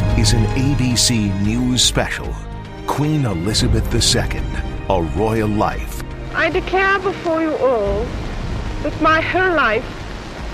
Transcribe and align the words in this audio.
This 0.00 0.28
is 0.28 0.32
an 0.32 0.46
ABC 0.56 1.42
News 1.42 1.84
special. 1.84 2.34
Queen 2.86 3.26
Elizabeth 3.26 3.84
II, 3.94 4.40
A 4.88 5.02
Royal 5.14 5.48
Life. 5.48 6.02
I 6.34 6.48
declare 6.48 6.98
before 7.00 7.42
you 7.42 7.54
all 7.56 8.04
that 8.82 8.98
my 9.02 9.20
whole 9.20 9.54
life, 9.54 9.84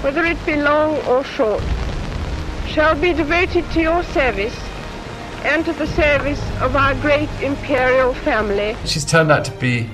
whether 0.03 0.25
it 0.25 0.45
be 0.47 0.57
long 0.57 0.97
or 1.07 1.23
short, 1.23 1.63
shall 2.67 3.01
be 3.01 3.13
devoted 3.13 3.71
to 3.71 3.81
your 3.81 4.03
service 4.05 4.59
and 5.45 5.65
to 5.65 5.73
the 5.75 5.87
service 5.87 6.43
of 6.61 6.75
our 6.75 6.97
great 6.97 7.31
imperial 7.41 8.15
family. 8.15 8.77
She's 8.85 9.05
turned 9.05 9.31
out 9.31 9.45
to 9.45 9.53
be 9.53 9.89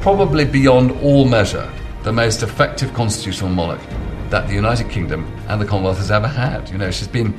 probably 0.00 0.46
beyond 0.46 0.92
all 1.02 1.26
measure 1.26 1.70
the 2.02 2.12
most 2.12 2.42
effective 2.42 2.94
constitutional 2.94 3.50
monarch 3.50 3.80
that 4.30 4.48
the 4.48 4.54
United 4.54 4.88
Kingdom 4.88 5.30
and 5.48 5.60
the 5.60 5.66
Commonwealth 5.66 5.98
has 5.98 6.10
ever 6.10 6.28
had. 6.28 6.70
You 6.70 6.78
know, 6.78 6.90
she's 6.90 7.08
been 7.08 7.38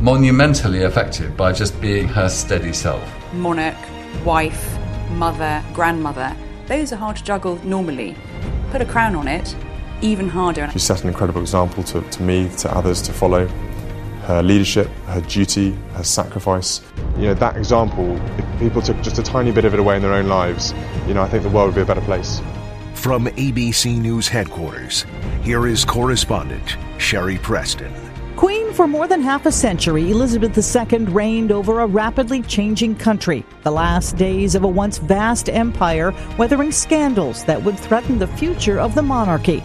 monumentally 0.00 0.80
effective 0.80 1.36
by 1.36 1.52
just 1.52 1.80
being 1.80 2.08
her 2.08 2.28
steady 2.28 2.72
self. 2.72 3.02
Monarch, 3.32 3.76
wife, 4.24 4.78
mother, 5.12 5.62
grandmother, 5.72 6.34
those 6.66 6.92
are 6.92 6.96
hard 6.96 7.16
to 7.16 7.24
juggle 7.24 7.56
normally. 7.64 8.16
Put 8.70 8.80
a 8.80 8.84
crown 8.84 9.14
on 9.14 9.28
it, 9.28 9.54
even 10.00 10.28
harder. 10.28 10.68
She 10.72 10.78
set 10.78 11.02
an 11.02 11.08
incredible 11.08 11.40
example 11.40 11.82
to, 11.84 12.00
to 12.02 12.22
me, 12.22 12.48
to 12.58 12.74
others 12.74 13.00
to 13.02 13.12
follow. 13.12 13.46
Her 14.22 14.42
leadership, 14.42 14.88
her 15.06 15.20
duty, 15.20 15.76
her 15.92 16.04
sacrifice. 16.04 16.80
You 17.16 17.26
know, 17.26 17.34
that 17.34 17.56
example, 17.56 18.16
if 18.38 18.58
people 18.58 18.80
took 18.80 19.00
just 19.02 19.18
a 19.18 19.22
tiny 19.22 19.52
bit 19.52 19.64
of 19.64 19.74
it 19.74 19.80
away 19.80 19.96
in 19.96 20.02
their 20.02 20.14
own 20.14 20.28
lives, 20.28 20.72
you 21.06 21.14
know, 21.14 21.22
I 21.22 21.28
think 21.28 21.42
the 21.42 21.50
world 21.50 21.68
would 21.68 21.74
be 21.74 21.82
a 21.82 21.86
better 21.86 22.00
place. 22.00 22.40
From 22.94 23.26
ABC 23.26 23.98
News 23.98 24.26
headquarters, 24.26 25.04
here 25.42 25.66
is 25.66 25.84
correspondent 25.84 26.78
Sherry 26.96 27.36
Preston. 27.36 28.03
Queen 28.36 28.72
for 28.72 28.88
more 28.88 29.06
than 29.06 29.22
half 29.22 29.46
a 29.46 29.52
century, 29.52 30.10
Elizabeth 30.10 30.58
II 30.58 31.04
reigned 31.04 31.52
over 31.52 31.78
a 31.78 31.86
rapidly 31.86 32.42
changing 32.42 32.96
country. 32.96 33.46
The 33.62 33.70
last 33.70 34.16
days 34.16 34.56
of 34.56 34.64
a 34.64 34.68
once 34.68 34.98
vast 34.98 35.48
empire, 35.48 36.12
weathering 36.36 36.72
scandals 36.72 37.44
that 37.44 37.62
would 37.62 37.78
threaten 37.78 38.18
the 38.18 38.26
future 38.26 38.80
of 38.80 38.96
the 38.96 39.02
monarchy. 39.02 39.62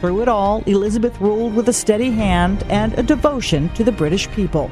Through 0.00 0.22
it 0.22 0.28
all, 0.28 0.62
Elizabeth 0.66 1.20
ruled 1.20 1.54
with 1.54 1.68
a 1.68 1.72
steady 1.72 2.12
hand 2.12 2.62
and 2.68 2.96
a 2.96 3.02
devotion 3.02 3.68
to 3.70 3.82
the 3.82 3.90
British 3.90 4.28
people. 4.30 4.70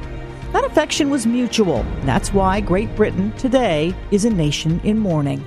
That 0.53 0.63
affection 0.63 1.09
was 1.09 1.27
mutual. 1.27 1.85
That's 2.03 2.33
why 2.33 2.61
Great 2.61 2.95
Britain 2.95 3.33
today 3.33 3.93
is 4.11 4.23
a 4.23 4.29
nation 4.29 4.79
in 4.85 4.97
mourning. 4.97 5.45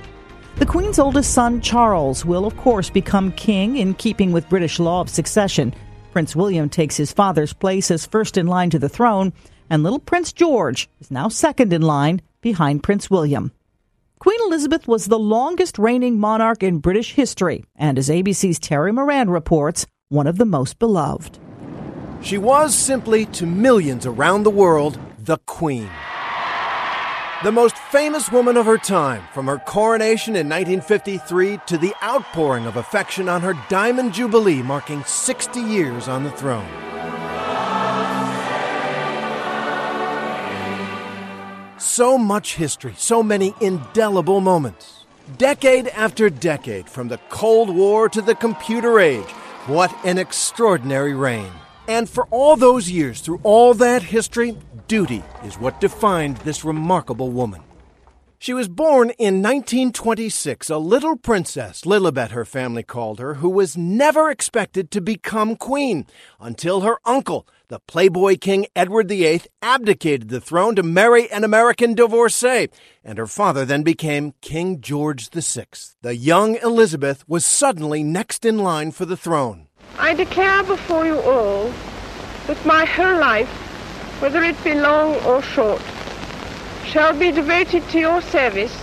The 0.57 0.67
Queen's 0.67 0.99
oldest 0.99 1.33
son, 1.33 1.61
Charles, 1.61 2.25
will 2.25 2.47
of 2.47 2.57
course 2.59 2.89
become 2.89 3.33
king 3.33 3.79
in 3.79 3.95
keeping 3.95 4.31
with 4.31 4.49
British 4.49 4.79
law 4.79 5.01
of 5.01 5.09
succession. 5.09 5.75
Prince 6.15 6.37
William 6.37 6.69
takes 6.69 6.97
his 6.97 7.13
father's 7.13 7.53
place 7.53 7.91
as 7.91 8.07
first 8.07 8.37
in 8.37 8.47
line 8.47 8.71
to 8.71 8.79
the 8.79 8.89
throne, 8.89 9.33
and 9.69 9.83
little 9.83 9.99
Prince 9.99 10.33
George 10.33 10.89
is 11.01 11.11
now 11.11 11.27
second 11.27 11.73
in 11.73 11.83
line 11.83 12.23
behind 12.41 12.85
Prince 12.85 13.11
William. 13.11 13.51
Queen 14.21 14.39
Elizabeth 14.47 14.87
was 14.87 15.07
the 15.07 15.19
longest 15.19 15.77
reigning 15.77 16.21
monarch 16.21 16.63
in 16.63 16.79
British 16.79 17.15
history, 17.15 17.65
and 17.75 17.99
as 17.99 18.09
ABC's 18.09 18.61
Terry 18.61 18.93
Moran 18.93 19.29
reports, 19.29 19.87
one 20.09 20.29
of 20.29 20.39
the 20.39 20.45
most 20.45 20.79
beloved. 20.79 21.37
She 22.23 22.39
was 22.39 22.77
simply 22.77 23.27
to 23.33 23.45
millions 23.45 24.07
around 24.07 24.45
the 24.45 24.51
world 24.51 25.01
the 25.19 25.39
Queen. 25.39 25.91
The 27.45 27.53
most 27.53 27.77
famous 27.77 28.33
woman 28.33 28.57
of 28.57 28.65
her 28.65 28.79
time, 28.79 29.23
from 29.35 29.49
her 29.49 29.59
coronation 29.59 30.35
in 30.35 30.49
1953 30.49 31.61
to 31.67 31.77
the 31.77 31.95
outpouring 32.03 32.65
of 32.65 32.79
affection 32.79 33.29
on 33.29 33.43
her 33.43 33.53
Diamond 33.69 34.15
Jubilee 34.15 34.63
marking 34.63 35.05
60 35.05 35.61
years 35.61 36.09
on 36.09 36.25
the 36.25 36.31
throne. 36.31 36.67
So 41.79 42.17
much 42.17 42.55
history, 42.55 42.95
so 42.97 43.23
many 43.23 43.55
indelible 43.61 44.41
moments. 44.41 45.05
Decade 45.37 45.89
after 45.89 46.31
decade, 46.31 46.89
from 46.89 47.09
the 47.09 47.19
Cold 47.29 47.69
War 47.69 48.09
to 48.09 48.23
the 48.23 48.35
computer 48.35 48.99
age, 48.99 49.31
what 49.67 49.95
an 50.07 50.17
extraordinary 50.17 51.13
reign. 51.13 51.53
And 51.87 52.09
for 52.09 52.27
all 52.31 52.57
those 52.57 52.91
years, 52.91 53.21
through 53.21 53.41
all 53.43 53.75
that 53.75 54.03
history, 54.03 54.57
duty 54.89 55.23
is 55.45 55.59
what 55.59 55.81
defined 55.81 56.39
this 56.39 56.65
remarkable 56.65 57.31
woman. 57.31 57.63
She 58.39 58.53
was 58.53 58.69
born 58.69 59.09
in 59.11 59.43
1926, 59.43 60.69
a 60.69 60.77
little 60.77 61.17
princess, 61.17 61.83
Lilibet, 61.87 62.31
her 62.31 62.45
family 62.45 62.83
called 62.83 63.19
her, 63.19 63.35
who 63.35 63.49
was 63.49 63.75
never 63.77 64.31
expected 64.31 64.91
to 64.91 65.01
become 65.01 65.57
queen 65.57 66.07
until 66.39 66.83
her 66.83 66.99
uncle, 67.07 67.47
the 67.69 67.81
Playboy 67.81 68.37
King 68.37 68.67
Edward 68.77 69.09
VIII, 69.09 69.43
abdicated 69.63 70.29
the 70.29 70.43
throne 70.43 70.77
to 70.77 70.83
marry 70.83 71.31
an 71.31 71.43
American 71.43 71.95
divorcee, 71.95 72.69
and 73.03 73.17
her 73.17 73.27
father 73.27 73.65
then 73.65 73.83
became 73.83 74.35
King 74.43 74.81
George 74.83 75.31
VI. 75.31 75.65
The 76.03 76.15
young 76.15 76.57
Elizabeth 76.57 77.27
was 77.27 77.47
suddenly 77.47 78.03
next 78.03 78.45
in 78.45 78.59
line 78.59 78.91
for 78.91 79.07
the 79.07 79.17
throne. 79.17 79.69
I 79.99 80.15
declare 80.15 80.63
before 80.65 81.07
you 81.07 81.21
all 81.21 81.73
that 82.47 82.67
my 82.67 82.85
whole 82.85 83.19
life, 83.19 83.49
whether 84.21 84.43
it 84.43 84.63
be 84.65 84.75
long 84.75 85.15
or 85.25 85.41
short, 85.43 85.83
shall 86.85 87.17
be 87.19 87.31
devoted 87.31 87.89
to 87.91 87.99
your 87.99 88.21
service 88.21 88.77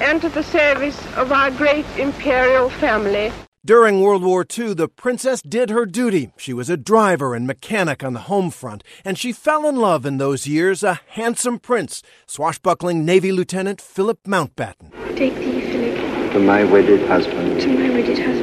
and 0.00 0.20
to 0.22 0.28
the 0.28 0.42
service 0.42 0.98
of 1.16 1.32
our 1.32 1.50
great 1.50 1.86
imperial 1.98 2.70
family. 2.70 3.32
During 3.64 4.00
World 4.00 4.24
War 4.24 4.44
II, 4.58 4.74
the 4.74 4.88
princess 4.88 5.40
did 5.40 5.70
her 5.70 5.86
duty. 5.86 6.32
She 6.36 6.52
was 6.52 6.68
a 6.68 6.76
driver 6.76 7.32
and 7.32 7.46
mechanic 7.46 8.02
on 8.02 8.12
the 8.12 8.20
home 8.20 8.50
front, 8.50 8.82
and 9.04 9.16
she 9.16 9.32
fell 9.32 9.68
in 9.68 9.76
love 9.76 10.04
in 10.04 10.18
those 10.18 10.48
years 10.48 10.82
a 10.82 11.00
handsome 11.10 11.60
prince, 11.60 12.02
swashbuckling 12.26 13.04
Navy 13.04 13.30
Lieutenant 13.30 13.80
Philip 13.80 14.18
Mountbatten. 14.24 14.90
Take 15.16 15.36
thee, 15.36 15.60
Philip. 15.60 16.32
To 16.32 16.40
my 16.40 16.64
wedded 16.64 17.06
husband. 17.06 17.60
To 17.60 17.68
my 17.68 17.90
wedded 17.90 18.18
husband. 18.18 18.41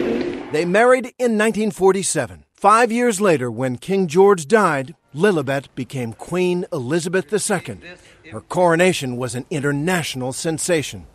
They 0.51 0.65
married 0.65 1.05
in 1.19 1.37
1947. 1.37 2.43
Five 2.53 2.91
years 2.91 3.21
later, 3.21 3.51
when 3.51 3.77
King 3.77 4.07
George 4.07 4.47
died, 4.47 4.95
Lilibet 5.13 5.67
became 5.75 6.13
Queen 6.13 6.65
Elizabeth 6.73 7.31
II. 7.31 7.77
Her 8.31 8.41
coronation 8.41 9.15
was 9.17 9.35
an 9.35 9.45
international 9.51 10.33
sensation. 10.33 11.05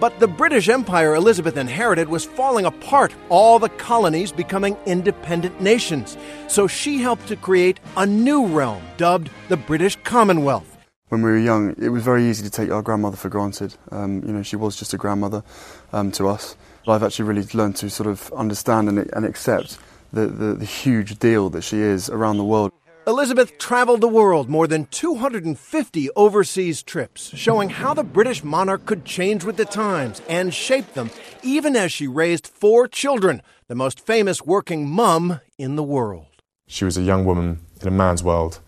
But 0.00 0.18
the 0.18 0.26
British 0.26 0.70
Empire 0.70 1.14
Elizabeth 1.14 1.58
inherited 1.58 2.08
was 2.08 2.24
falling 2.24 2.64
apart, 2.64 3.14
all 3.28 3.58
the 3.58 3.68
colonies 3.68 4.32
becoming 4.32 4.78
independent 4.86 5.60
nations. 5.60 6.16
So 6.48 6.66
she 6.66 6.98
helped 6.98 7.28
to 7.28 7.36
create 7.36 7.80
a 7.98 8.06
new 8.06 8.46
realm 8.46 8.82
dubbed 8.96 9.28
the 9.50 9.58
British 9.58 9.96
Commonwealth. 10.04 10.78
When 11.10 11.20
we 11.20 11.30
were 11.30 11.38
young, 11.38 11.76
it 11.78 11.90
was 11.90 12.02
very 12.02 12.24
easy 12.24 12.42
to 12.42 12.50
take 12.50 12.70
our 12.70 12.80
grandmother 12.82 13.18
for 13.18 13.28
granted. 13.28 13.76
Um, 13.90 14.24
you 14.26 14.32
know, 14.32 14.42
she 14.42 14.56
was 14.56 14.74
just 14.74 14.94
a 14.94 14.96
grandmother 14.96 15.44
um, 15.92 16.10
to 16.12 16.28
us. 16.28 16.56
But 16.84 16.92
I've 16.92 17.02
actually 17.02 17.26
really 17.26 17.46
learned 17.54 17.76
to 17.76 17.90
sort 17.90 18.08
of 18.08 18.32
understand 18.32 18.88
and, 18.88 18.98
and 18.98 19.24
accept 19.24 19.78
the, 20.12 20.26
the, 20.26 20.54
the 20.54 20.64
huge 20.64 21.18
deal 21.18 21.50
that 21.50 21.62
she 21.62 21.78
is 21.78 22.10
around 22.10 22.36
the 22.36 22.44
world. 22.44 22.72
Elizabeth 23.06 23.58
traveled 23.58 24.00
the 24.00 24.08
world 24.08 24.48
more 24.48 24.66
than 24.66 24.86
250 24.86 26.10
overseas 26.16 26.82
trips, 26.82 27.36
showing 27.36 27.68
how 27.68 27.92
the 27.92 28.02
British 28.02 28.42
monarch 28.42 28.86
could 28.86 29.04
change 29.04 29.44
with 29.44 29.58
the 29.58 29.66
times 29.66 30.22
and 30.26 30.54
shape 30.54 30.94
them, 30.94 31.10
even 31.42 31.76
as 31.76 31.92
she 31.92 32.06
raised 32.06 32.46
four 32.46 32.88
children, 32.88 33.42
the 33.68 33.74
most 33.74 34.00
famous 34.00 34.40
working 34.42 34.88
mum 34.88 35.40
in 35.58 35.76
the 35.76 35.82
world. 35.82 36.26
She 36.66 36.86
was 36.86 36.96
a 36.96 37.02
young 37.02 37.26
woman 37.26 37.60
in 37.82 37.88
a 37.88 37.90
man's 37.90 38.22
world, 38.22 38.60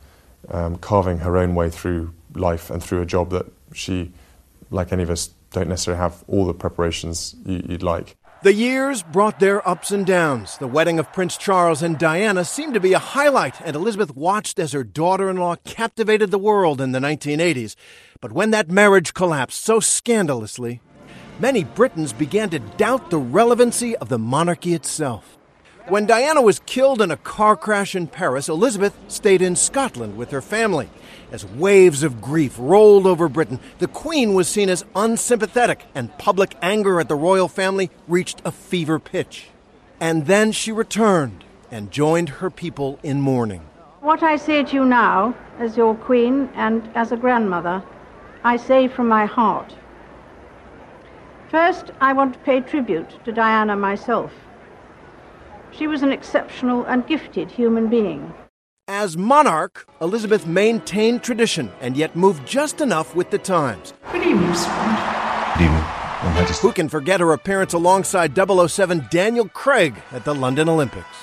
um, 0.51 0.77
carving 0.77 1.19
her 1.19 1.39
own 1.39 1.55
way 1.55 1.71
through 1.71 2.13
life 2.35 2.69
and 2.69 2.83
through 2.83 3.01
a 3.01 3.07
job 3.07 3.31
that 3.31 3.47
she, 3.73 4.13
like 4.71 4.93
any 4.93 5.03
of 5.03 5.09
us, 5.09 5.31
don't 5.57 5.69
necessarily 5.69 6.01
have 6.01 6.23
all 6.29 6.45
the 6.47 6.55
preparations 6.55 7.35
you, 7.45 7.63
you'd 7.69 7.83
like. 7.83 8.17
The 8.43 8.53
years 8.53 9.03
brought 9.03 9.41
their 9.41 9.67
ups 9.67 9.91
and 9.91 10.07
downs. 10.07 10.59
The 10.59 10.69
wedding 10.69 10.99
of 10.99 11.13
Prince 11.13 11.39
Charles 11.39 11.83
and 11.83 11.99
Diana 11.99 12.45
seemed 12.45 12.75
to 12.75 12.81
be 12.81 12.93
a 12.93 12.99
highlight, 12.99 13.61
and 13.63 13.75
Elizabeth 13.75 14.15
watched 14.15 14.59
as 14.59 14.73
her 14.73 14.85
daughter 14.85 15.31
in 15.31 15.39
law 15.39 15.57
captivated 15.65 16.31
the 16.31 16.39
world 16.39 16.81
in 16.81 16.93
the 16.93 16.99
1980s. 16.99 17.75
But 18.21 18.33
when 18.33 18.51
that 18.51 18.71
marriage 18.71 19.15
collapsed 19.15 19.63
so 19.63 19.81
scandalously, 19.81 20.83
many 21.41 21.65
Britons 21.65 22.13
began 22.13 22.51
to 22.51 22.59
doubt 22.59 23.11
the 23.11 23.19
relevancy 23.19 23.97
of 23.97 24.11
the 24.11 24.19
monarchy 24.19 24.75
itself. 24.75 25.39
When 25.89 26.05
Diana 26.05 26.43
was 26.43 26.59
killed 26.67 27.01
in 27.01 27.13
a 27.13 27.17
car 27.17 27.55
crash 27.55 27.95
in 27.95 28.09
Paris, 28.09 28.49
Elizabeth 28.49 28.99
stayed 29.07 29.41
in 29.41 29.55
Scotland 29.55 30.17
with 30.17 30.33
her 30.33 30.43
family. 30.43 30.91
As 31.31 31.47
waves 31.47 32.03
of 32.03 32.21
grief 32.21 32.57
rolled 32.59 33.07
over 33.07 33.29
Britain, 33.29 33.61
the 33.79 33.87
Queen 33.87 34.35
was 34.35 34.49
seen 34.49 34.69
as 34.69 34.85
unsympathetic, 34.97 35.85
and 35.95 36.19
public 36.19 36.57
anger 36.61 36.99
at 36.99 37.07
the 37.09 37.15
royal 37.15 37.47
family 37.47 37.93
reached 38.09 38.43
a 38.45 38.51
fever 38.51 38.99
pitch. 38.99 39.47
And 40.01 40.27
then 40.27 40.51
she 40.51 40.73
returned 40.73 41.45
and 41.71 41.93
joined 41.93 42.31
her 42.31 42.51
people 42.51 42.99
in 43.05 43.21
mourning. 43.21 43.61
What 44.01 44.25
I 44.25 44.35
say 44.35 44.65
to 44.65 44.75
you 44.75 44.85
now, 44.85 45.37
as 45.61 45.77
your 45.77 45.95
Queen 45.95 46.49
and 46.57 46.83
as 46.97 47.13
a 47.13 47.17
grandmother, 47.17 47.81
I 48.43 48.57
say 48.57 48.89
from 48.89 49.07
my 49.07 49.25
heart. 49.25 49.73
First, 51.49 51.93
I 52.01 52.13
want 52.13 52.33
to 52.33 52.41
pay 52.41 52.61
tribute 52.61 53.25
to 53.25 53.31
Diana 53.31 53.77
myself. 53.77 54.33
She 55.77 55.87
was 55.87 56.03
an 56.03 56.11
exceptional 56.11 56.85
and 56.85 57.07
gifted 57.07 57.51
human 57.51 57.89
being. 57.89 58.33
As 58.89 59.17
monarch, 59.17 59.87
Elizabeth 60.01 60.47
maintained 60.47 61.23
tradition 61.23 61.71
and 61.83 61.99
yet 61.99 62.17
moved 62.17 62.47
just 62.47 62.81
enough 62.81 63.15
with 63.15 63.31
the 63.31 63.37
times. 63.37 63.93
Good 64.11 64.23
evening, 64.23 64.55
Swan. 64.55 65.55
Good 65.59 65.65
evening, 65.65 65.85
Your 66.23 66.33
Majesty. 66.33 66.67
Who 66.67 66.73
can 66.73 66.89
forget 66.89 67.21
her 67.21 67.33
appearance 67.33 67.75
alongside 67.75 68.35
007 68.35 69.09
Daniel 69.11 69.49
Craig 69.49 69.97
at 70.13 70.25
the 70.25 70.35
London 70.35 70.71
Olympics? 70.71 71.17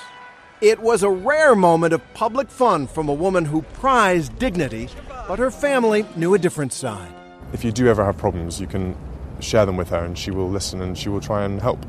It 0.61 0.79
was 0.79 1.01
a 1.01 1.09
rare 1.09 1.55
moment 1.55 1.93
of 1.93 2.13
public 2.13 2.51
fun 2.51 2.85
from 2.85 3.09
a 3.09 3.13
woman 3.13 3.45
who 3.45 3.63
prized 3.63 4.37
dignity, 4.37 4.89
but 5.27 5.39
her 5.39 5.49
family 5.49 6.05
knew 6.15 6.35
a 6.35 6.39
different 6.39 6.73
side. 6.73 7.11
If 7.53 7.63
you 7.63 7.71
do 7.71 7.87
ever 7.87 8.05
have 8.05 8.17
problems, 8.17 8.61
you 8.61 8.67
can 8.67 8.95
share 9.39 9.65
them 9.65 9.77
with 9.77 9.89
her 9.89 10.05
and 10.05 10.15
she 10.17 10.29
will 10.29 10.49
listen 10.49 10.79
and 10.81 10.95
she 10.95 11.09
will 11.09 11.21
try 11.21 11.43
and 11.43 11.59
help. 11.59 11.83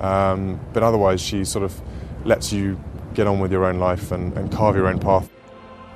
Um, 0.00 0.58
but 0.72 0.82
otherwise, 0.82 1.20
she 1.20 1.44
sort 1.44 1.64
of 1.64 1.80
lets 2.24 2.52
you 2.52 2.78
get 3.14 3.26
on 3.26 3.40
with 3.40 3.52
your 3.52 3.64
own 3.64 3.78
life 3.78 4.12
and, 4.12 4.36
and 4.36 4.52
carve 4.52 4.76
your 4.76 4.86
own 4.86 4.98
path. 4.98 5.28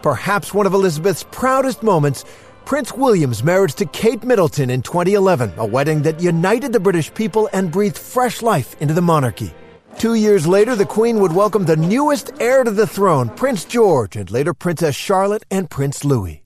Perhaps 0.03 0.53
one 0.53 0.67
of 0.67 0.75
Elizabeth's 0.75 1.25
proudest 1.31 1.83
moments 1.83 2.25
Prince 2.65 2.95
William's 2.95 3.45
marriage 3.45 3.75
to 3.75 3.85
Kate 3.85 4.25
Middleton 4.25 4.71
in 4.71 4.81
2011, 4.81 5.53
a 5.59 5.67
wedding 5.67 6.01
that 6.03 6.21
united 6.21 6.73
the 6.73 6.81
British 6.81 7.13
people 7.13 7.47
and 7.53 7.71
breathed 7.71 7.99
fresh 7.99 8.41
life 8.41 8.81
into 8.81 8.95
the 8.95 9.03
monarchy. 9.03 9.53
Two 9.99 10.15
years 10.15 10.47
later, 10.47 10.75
the 10.75 10.87
Queen 10.87 11.21
would 11.21 11.33
welcome 11.33 11.67
the 11.67 11.77
newest 11.77 12.33
heir 12.41 12.65
to 12.65 12.71
the 12.71 12.87
throne, 12.87 13.29
Prince 13.29 13.67
George, 13.67 14.17
and 14.17 14.31
later 14.31 14.55
Princess 14.55 14.97
Charlotte 14.97 15.45
and 15.51 15.69
Prince 15.69 16.07
Louis. 16.07 16.43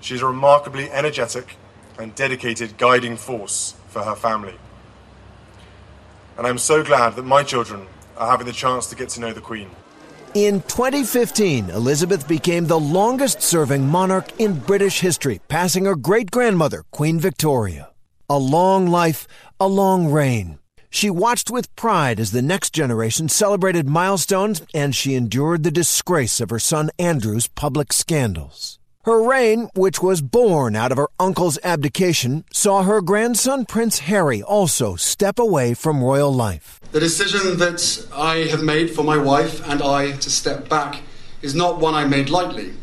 She's 0.00 0.20
a 0.20 0.26
remarkably 0.26 0.90
energetic 0.90 1.56
and 1.96 2.12
dedicated 2.14 2.76
guiding 2.76 3.16
force 3.16 3.76
for 3.86 4.02
her 4.02 4.16
family. 4.16 4.56
And 6.36 6.46
I'm 6.46 6.58
so 6.58 6.82
glad 6.82 7.14
that 7.14 7.22
my 7.22 7.44
children 7.44 7.86
are 8.16 8.30
having 8.30 8.46
the 8.46 8.52
chance 8.52 8.86
to 8.88 8.96
get 8.96 9.08
to 9.10 9.20
know 9.20 9.32
the 9.32 9.40
Queen. 9.40 9.70
In 10.34 10.62
2015, 10.62 11.68
Elizabeth 11.68 12.26
became 12.26 12.66
the 12.66 12.80
longest 12.80 13.42
serving 13.42 13.86
monarch 13.86 14.28
in 14.40 14.58
British 14.60 15.00
history, 15.00 15.40
passing 15.48 15.84
her 15.84 15.94
great 15.94 16.30
grandmother, 16.30 16.84
Queen 16.90 17.20
Victoria. 17.20 17.90
A 18.30 18.38
long 18.38 18.86
life, 18.86 19.26
a 19.60 19.68
long 19.68 20.10
reign. 20.10 20.58
She 20.88 21.08
watched 21.08 21.50
with 21.50 21.74
pride 21.74 22.20
as 22.20 22.32
the 22.32 22.42
next 22.42 22.74
generation 22.74 23.28
celebrated 23.28 23.88
milestones, 23.88 24.62
and 24.74 24.94
she 24.94 25.14
endured 25.14 25.62
the 25.62 25.70
disgrace 25.70 26.40
of 26.40 26.50
her 26.50 26.58
son 26.58 26.90
Andrew's 26.98 27.48
public 27.48 27.92
scandals. 27.92 28.78
Her 29.04 29.26
reign, 29.26 29.68
which 29.74 30.02
was 30.02 30.22
born 30.22 30.76
out 30.76 30.92
of 30.92 30.98
her 30.98 31.08
uncle's 31.18 31.58
abdication, 31.64 32.44
saw 32.52 32.84
her 32.84 33.00
grandson 33.00 33.64
Prince 33.64 34.00
Harry 34.00 34.42
also 34.42 34.96
step 34.96 35.38
away 35.38 35.74
from 35.74 36.04
royal 36.04 36.32
life. 36.32 36.78
The 36.92 37.00
decision 37.00 37.58
that 37.58 38.06
I 38.14 38.44
have 38.50 38.62
made 38.62 38.90
for 38.90 39.02
my 39.02 39.16
wife 39.16 39.66
and 39.68 39.82
I 39.82 40.12
to 40.12 40.30
step 40.30 40.68
back 40.68 41.00
is 41.40 41.54
not 41.54 41.80
one 41.80 41.94
I 41.94 42.04
made 42.04 42.30
lightly. 42.30 42.74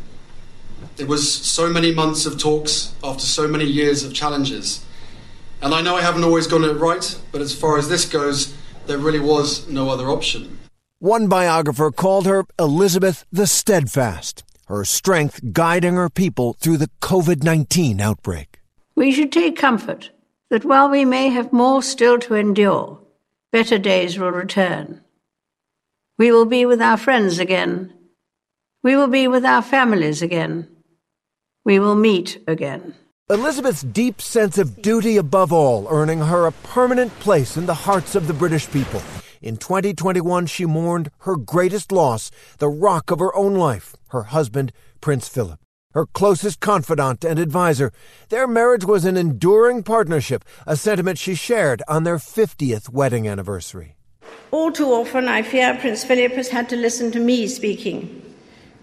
It 0.98 1.08
was 1.08 1.32
so 1.32 1.70
many 1.70 1.94
months 1.94 2.26
of 2.26 2.38
talks 2.38 2.94
after 3.02 3.24
so 3.24 3.48
many 3.48 3.64
years 3.64 4.04
of 4.04 4.12
challenges. 4.12 4.84
And 5.62 5.72
I 5.74 5.80
know 5.80 5.96
I 5.96 6.02
haven't 6.02 6.24
always 6.24 6.46
gotten 6.46 6.68
it 6.68 6.80
right, 6.80 7.18
but 7.32 7.40
as 7.40 7.54
far 7.54 7.78
as 7.78 7.88
this 7.88 8.04
goes, 8.04 8.54
there 8.86 8.98
really 8.98 9.20
was 9.20 9.68
no 9.68 9.88
other 9.88 10.08
option. 10.08 10.58
One 10.98 11.28
biographer 11.28 11.90
called 11.90 12.26
her 12.26 12.44
Elizabeth 12.58 13.24
the 13.32 13.46
Steadfast 13.46 14.42
her 14.70 14.84
strength 14.84 15.52
guiding 15.52 15.94
her 15.94 16.08
people 16.08 16.54
through 16.60 16.76
the 16.76 16.88
COVID 17.02 17.42
19 17.42 18.00
outbreak. 18.00 18.60
We 18.94 19.10
should 19.12 19.32
take 19.32 19.56
comfort 19.56 20.10
that 20.48 20.64
while 20.64 20.88
we 20.88 21.04
may 21.04 21.28
have 21.28 21.52
more 21.52 21.82
still 21.82 22.18
to 22.20 22.34
endure, 22.34 23.00
better 23.52 23.78
days 23.78 24.18
will 24.18 24.30
return. 24.30 25.00
We 26.18 26.32
will 26.32 26.46
be 26.46 26.66
with 26.66 26.80
our 26.80 26.96
friends 26.96 27.38
again. 27.38 27.92
We 28.82 28.96
will 28.96 29.08
be 29.08 29.28
with 29.28 29.44
our 29.44 29.62
families 29.62 30.22
again. 30.22 30.68
We 31.64 31.78
will 31.78 31.94
meet 31.94 32.42
again. 32.46 32.94
Elizabeth's 33.28 33.82
deep 33.82 34.20
sense 34.20 34.58
of 34.58 34.82
duty 34.82 35.16
above 35.16 35.52
all 35.52 35.86
earning 35.88 36.18
her 36.18 36.46
a 36.46 36.52
permanent 36.52 37.16
place 37.20 37.56
in 37.56 37.66
the 37.66 37.74
hearts 37.74 38.14
of 38.14 38.26
the 38.26 38.34
British 38.34 38.68
people. 38.70 39.00
In 39.40 39.56
2021, 39.56 40.46
she 40.46 40.66
mourned 40.66 41.10
her 41.20 41.36
greatest 41.36 41.92
loss, 41.92 42.30
the 42.58 42.68
rock 42.68 43.10
of 43.10 43.20
her 43.20 43.34
own 43.36 43.54
life, 43.54 43.94
her 44.08 44.24
husband, 44.24 44.72
Prince 45.00 45.28
Philip. 45.28 45.59
Her 45.92 46.06
closest 46.06 46.60
confidant 46.60 47.24
and 47.24 47.40
adviser. 47.40 47.90
Their 48.28 48.46
marriage 48.46 48.84
was 48.84 49.04
an 49.04 49.16
enduring 49.16 49.82
partnership, 49.82 50.44
a 50.64 50.76
sentiment 50.76 51.18
she 51.18 51.34
shared 51.34 51.82
on 51.88 52.04
their 52.04 52.18
50th 52.18 52.90
wedding 52.90 53.26
anniversary. 53.26 53.96
All 54.52 54.70
too 54.70 54.86
often, 54.86 55.26
I 55.26 55.42
fear 55.42 55.76
Prince 55.80 56.04
Philip 56.04 56.32
has 56.32 56.50
had 56.50 56.68
to 56.68 56.76
listen 56.76 57.10
to 57.10 57.18
me 57.18 57.48
speaking. 57.48 58.22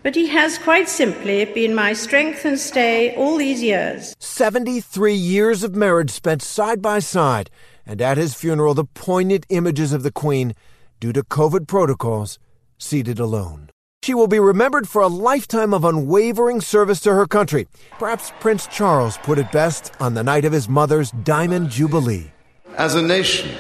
But 0.04 0.16
he 0.16 0.28
has 0.28 0.58
quite 0.58 0.90
simply 0.90 1.46
been 1.46 1.74
my 1.74 1.94
strength 1.94 2.44
and 2.44 2.60
stay 2.60 3.16
all 3.16 3.38
these 3.38 3.64
years. 3.64 4.14
73 4.20 5.14
years 5.14 5.64
of 5.64 5.76
marriage 5.76 6.12
spent 6.12 6.42
side 6.42 6.82
by 6.82 7.00
side, 7.00 7.50
and 7.86 8.02
at 8.02 8.18
his 8.18 8.34
funeral, 8.34 8.74
the 8.74 8.84
poignant 8.84 9.46
images 9.48 9.94
of 9.94 10.04
the 10.04 10.12
Queen, 10.12 10.54
due 11.00 11.14
to 11.14 11.24
COVID 11.24 11.68
protocols, 11.68 12.38
seated 12.78 13.18
alone. 13.18 13.70
She 14.08 14.14
will 14.14 14.28
be 14.28 14.40
remembered 14.40 14.88
for 14.88 15.02
a 15.02 15.10
lifetime 15.10 15.74
of 15.74 15.84
unwavering 15.84 16.62
service 16.62 17.02
to 17.02 17.14
her 17.14 17.28
country. 17.28 17.68
Perhaps 18.00 18.32
Prince 18.40 18.66
Charles 18.68 19.18
put 19.18 19.38
it 19.38 19.52
best 19.52 19.92
on 20.00 20.14
the 20.14 20.24
night 20.24 20.46
of 20.46 20.54
his 20.54 20.70
mother's 20.70 21.12
Diamond 21.12 21.70
Jubilee. 21.70 22.32
As 22.78 22.96
a 22.96 23.02
nation, 23.02 23.54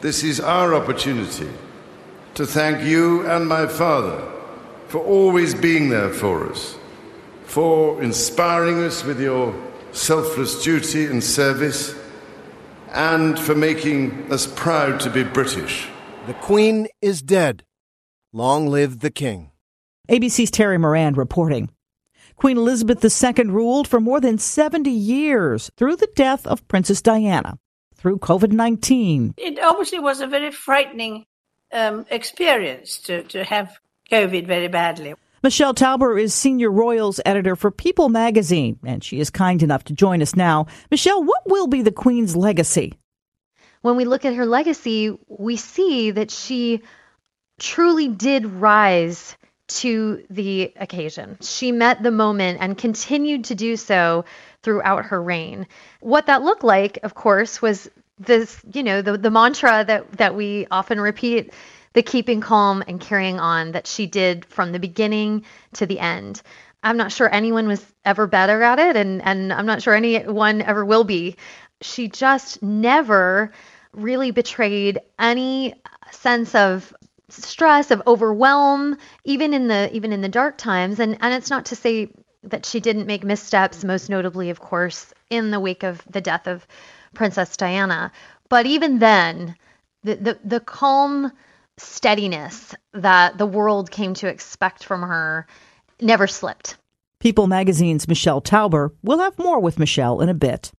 this 0.00 0.24
is 0.24 0.40
our 0.40 0.74
opportunity 0.74 1.48
to 2.34 2.44
thank 2.44 2.84
you 2.84 3.24
and 3.28 3.46
my 3.46 3.68
father 3.68 4.28
for 4.88 4.98
always 4.98 5.54
being 5.54 5.88
there 5.88 6.10
for 6.10 6.50
us, 6.50 6.76
for 7.44 8.02
inspiring 8.02 8.82
us 8.82 9.04
with 9.04 9.20
your 9.20 9.54
selfless 9.92 10.64
duty 10.64 11.06
and 11.06 11.22
service 11.22 11.94
and 12.90 13.38
for 13.38 13.54
making 13.54 14.32
us 14.32 14.48
proud 14.48 14.98
to 14.98 15.10
be 15.10 15.22
British. 15.22 15.86
The 16.26 16.34
Queen 16.34 16.88
is 17.00 17.22
dead. 17.22 17.62
Long 18.36 18.66
live 18.66 18.98
the 18.98 19.12
King. 19.12 19.52
ABC's 20.08 20.50
Terry 20.50 20.76
Moran 20.76 21.14
reporting. 21.14 21.70
Queen 22.34 22.56
Elizabeth 22.56 22.98
II 23.04 23.44
ruled 23.44 23.86
for 23.86 24.00
more 24.00 24.20
than 24.20 24.38
70 24.38 24.90
years 24.90 25.70
through 25.76 25.94
the 25.94 26.08
death 26.16 26.44
of 26.44 26.66
Princess 26.66 27.00
Diana, 27.00 27.60
through 27.94 28.18
COVID 28.18 28.50
19. 28.50 29.34
It 29.36 29.60
obviously 29.60 30.00
was 30.00 30.20
a 30.20 30.26
very 30.26 30.50
frightening 30.50 31.26
um, 31.72 32.06
experience 32.10 32.98
to, 33.02 33.22
to 33.22 33.44
have 33.44 33.78
COVID 34.10 34.48
very 34.48 34.66
badly. 34.66 35.14
Michelle 35.44 35.72
Tauber 35.72 36.20
is 36.20 36.34
senior 36.34 36.72
royals 36.72 37.20
editor 37.24 37.54
for 37.54 37.70
People 37.70 38.08
magazine, 38.08 38.80
and 38.84 39.04
she 39.04 39.20
is 39.20 39.30
kind 39.30 39.62
enough 39.62 39.84
to 39.84 39.92
join 39.92 40.20
us 40.20 40.34
now. 40.34 40.66
Michelle, 40.90 41.22
what 41.22 41.42
will 41.46 41.68
be 41.68 41.82
the 41.82 41.92
Queen's 41.92 42.34
legacy? 42.34 42.94
When 43.82 43.94
we 43.94 44.04
look 44.04 44.24
at 44.24 44.34
her 44.34 44.46
legacy, 44.46 45.16
we 45.28 45.54
see 45.54 46.10
that 46.10 46.32
she 46.32 46.82
truly 47.58 48.08
did 48.08 48.46
rise 48.46 49.36
to 49.66 50.24
the 50.30 50.72
occasion. 50.76 51.38
She 51.40 51.72
met 51.72 52.02
the 52.02 52.10
moment 52.10 52.58
and 52.60 52.76
continued 52.76 53.44
to 53.44 53.54
do 53.54 53.76
so 53.76 54.24
throughout 54.62 55.06
her 55.06 55.22
reign. 55.22 55.66
What 56.00 56.26
that 56.26 56.42
looked 56.42 56.64
like, 56.64 56.98
of 57.02 57.14
course, 57.14 57.62
was 57.62 57.90
this, 58.18 58.60
you 58.72 58.82
know, 58.82 59.02
the, 59.02 59.16
the 59.16 59.30
mantra 59.30 59.84
that, 59.86 60.10
that 60.12 60.34
we 60.34 60.66
often 60.70 61.00
repeat 61.00 61.52
the 61.94 62.02
keeping 62.02 62.40
calm 62.40 62.82
and 62.86 63.00
carrying 63.00 63.40
on 63.40 63.72
that 63.72 63.86
she 63.86 64.06
did 64.06 64.44
from 64.44 64.72
the 64.72 64.78
beginning 64.78 65.44
to 65.74 65.86
the 65.86 65.98
end. 65.98 66.42
I'm 66.82 66.96
not 66.96 67.12
sure 67.12 67.32
anyone 67.32 67.66
was 67.66 67.84
ever 68.04 68.26
better 68.26 68.62
at 68.62 68.78
it, 68.78 68.96
and, 68.96 69.22
and 69.22 69.52
I'm 69.52 69.66
not 69.66 69.82
sure 69.82 69.94
anyone 69.94 70.60
ever 70.60 70.84
will 70.84 71.04
be. 71.04 71.36
She 71.80 72.08
just 72.08 72.62
never 72.62 73.52
really 73.92 74.32
betrayed 74.32 75.00
any 75.18 75.74
sense 76.10 76.54
of 76.54 76.92
stress 77.34 77.90
of 77.90 78.02
overwhelm 78.06 78.96
even 79.24 79.52
in 79.54 79.68
the 79.68 79.94
even 79.94 80.12
in 80.12 80.20
the 80.20 80.28
dark 80.28 80.56
times 80.56 81.00
and 81.00 81.16
and 81.20 81.34
it's 81.34 81.50
not 81.50 81.66
to 81.66 81.76
say 81.76 82.08
that 82.42 82.66
she 82.66 82.80
didn't 82.80 83.06
make 83.06 83.24
missteps 83.24 83.84
most 83.84 84.08
notably 84.08 84.50
of 84.50 84.60
course 84.60 85.12
in 85.30 85.50
the 85.50 85.60
wake 85.60 85.82
of 85.82 86.02
the 86.10 86.20
death 86.20 86.46
of 86.46 86.66
princess 87.14 87.56
diana 87.56 88.10
but 88.48 88.66
even 88.66 88.98
then 88.98 89.54
the 90.02 90.16
the, 90.16 90.38
the 90.44 90.60
calm 90.60 91.32
steadiness 91.76 92.74
that 92.92 93.38
the 93.38 93.46
world 93.46 93.90
came 93.90 94.14
to 94.14 94.28
expect 94.28 94.84
from 94.84 95.02
her 95.02 95.46
never 96.00 96.26
slipped. 96.26 96.76
People 97.18 97.46
magazine's 97.46 98.06
Michelle 98.06 98.42
Tauber 98.42 98.90
will 99.02 99.18
have 99.18 99.38
more 99.38 99.60
with 99.60 99.78
Michelle 99.78 100.20
in 100.20 100.28
a 100.28 100.34
bit. 100.34 100.72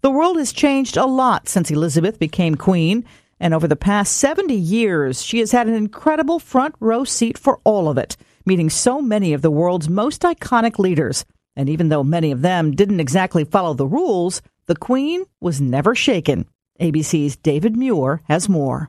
The 0.00 0.10
world 0.10 0.36
has 0.38 0.52
changed 0.52 0.96
a 0.96 1.06
lot 1.06 1.48
since 1.48 1.70
Elizabeth 1.70 2.18
became 2.18 2.56
queen, 2.56 3.04
and 3.42 3.52
over 3.52 3.66
the 3.66 3.74
past 3.74 4.18
70 4.18 4.54
years, 4.54 5.20
she 5.20 5.40
has 5.40 5.50
had 5.50 5.66
an 5.66 5.74
incredible 5.74 6.38
front 6.38 6.76
row 6.78 7.02
seat 7.02 7.36
for 7.36 7.60
all 7.64 7.88
of 7.88 7.98
it, 7.98 8.16
meeting 8.46 8.70
so 8.70 9.02
many 9.02 9.32
of 9.32 9.42
the 9.42 9.50
world's 9.50 9.88
most 9.88 10.22
iconic 10.22 10.78
leaders. 10.78 11.24
And 11.56 11.68
even 11.68 11.88
though 11.88 12.04
many 12.04 12.30
of 12.30 12.42
them 12.42 12.70
didn't 12.70 13.00
exactly 13.00 13.44
follow 13.44 13.74
the 13.74 13.86
rules, 13.86 14.42
the 14.66 14.76
Queen 14.76 15.24
was 15.40 15.60
never 15.60 15.96
shaken. 15.96 16.46
ABC's 16.80 17.34
David 17.34 17.76
Muir 17.76 18.22
has 18.28 18.48
more. 18.48 18.88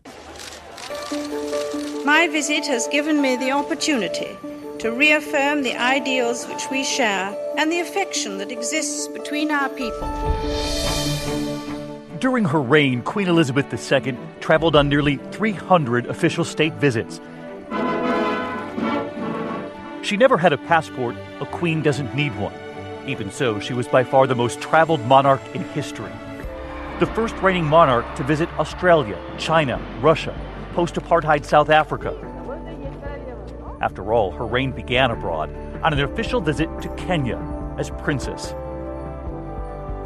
My 2.05 2.27
visit 2.31 2.67
has 2.67 2.88
given 2.89 3.24
me 3.24 3.36
the 3.36 3.51
opportunity 3.51 4.38
to 4.77 4.91
reaffirm 4.91 5.63
the 5.63 5.75
ideals 5.75 6.48
which 6.48 6.69
we 6.69 6.83
share 6.83 7.36
and 7.57 7.72
the 7.72 7.79
affection 7.79 8.38
that 8.38 8.51
exists 8.51 9.07
between 9.07 9.50
our 9.50 9.69
people. 9.69 11.02
During 12.24 12.46
her 12.46 12.62
reign, 12.62 13.01
Queen 13.01 13.27
Elizabeth 13.27 13.92
II 13.92 14.18
traveled 14.39 14.77
on 14.77 14.88
nearly 14.88 15.18
300 15.18 16.06
official 16.06 16.46
state 16.46 16.72
visits. 16.75 17.20
She 20.08 20.15
never 20.15 20.38
had 20.38 20.53
a 20.53 20.58
passport, 20.58 21.18
a 21.42 21.46
queen 21.46 21.82
doesn't 21.82 22.15
need 22.15 22.32
one. 22.39 22.53
Even 23.06 23.30
so, 23.30 23.60
she 23.60 23.74
was 23.74 23.89
by 23.89 24.06
far 24.06 24.25
the 24.25 24.36
most 24.36 24.62
traveled 24.62 25.01
monarch 25.01 25.42
in 25.53 25.65
history. 25.72 26.13
The 27.01 27.08
first 27.08 27.36
reigning 27.39 27.65
monarch 27.65 28.06
to 28.15 28.24
visit 28.24 28.48
Australia, 28.58 29.20
China, 29.38 29.77
Russia, 30.00 30.34
post 30.75 30.96
apartheid 30.96 31.44
South 31.44 31.70
Africa. 31.70 32.15
After 33.82 34.13
all, 34.13 34.32
her 34.32 34.46
reign 34.46 34.72
began 34.72 35.12
abroad 35.12 35.53
on 35.84 35.92
an 35.92 36.00
official 36.00 36.39
visit 36.39 36.70
to 36.84 36.96
Kenya 36.96 37.38
as 37.77 37.89
princess. 37.89 38.51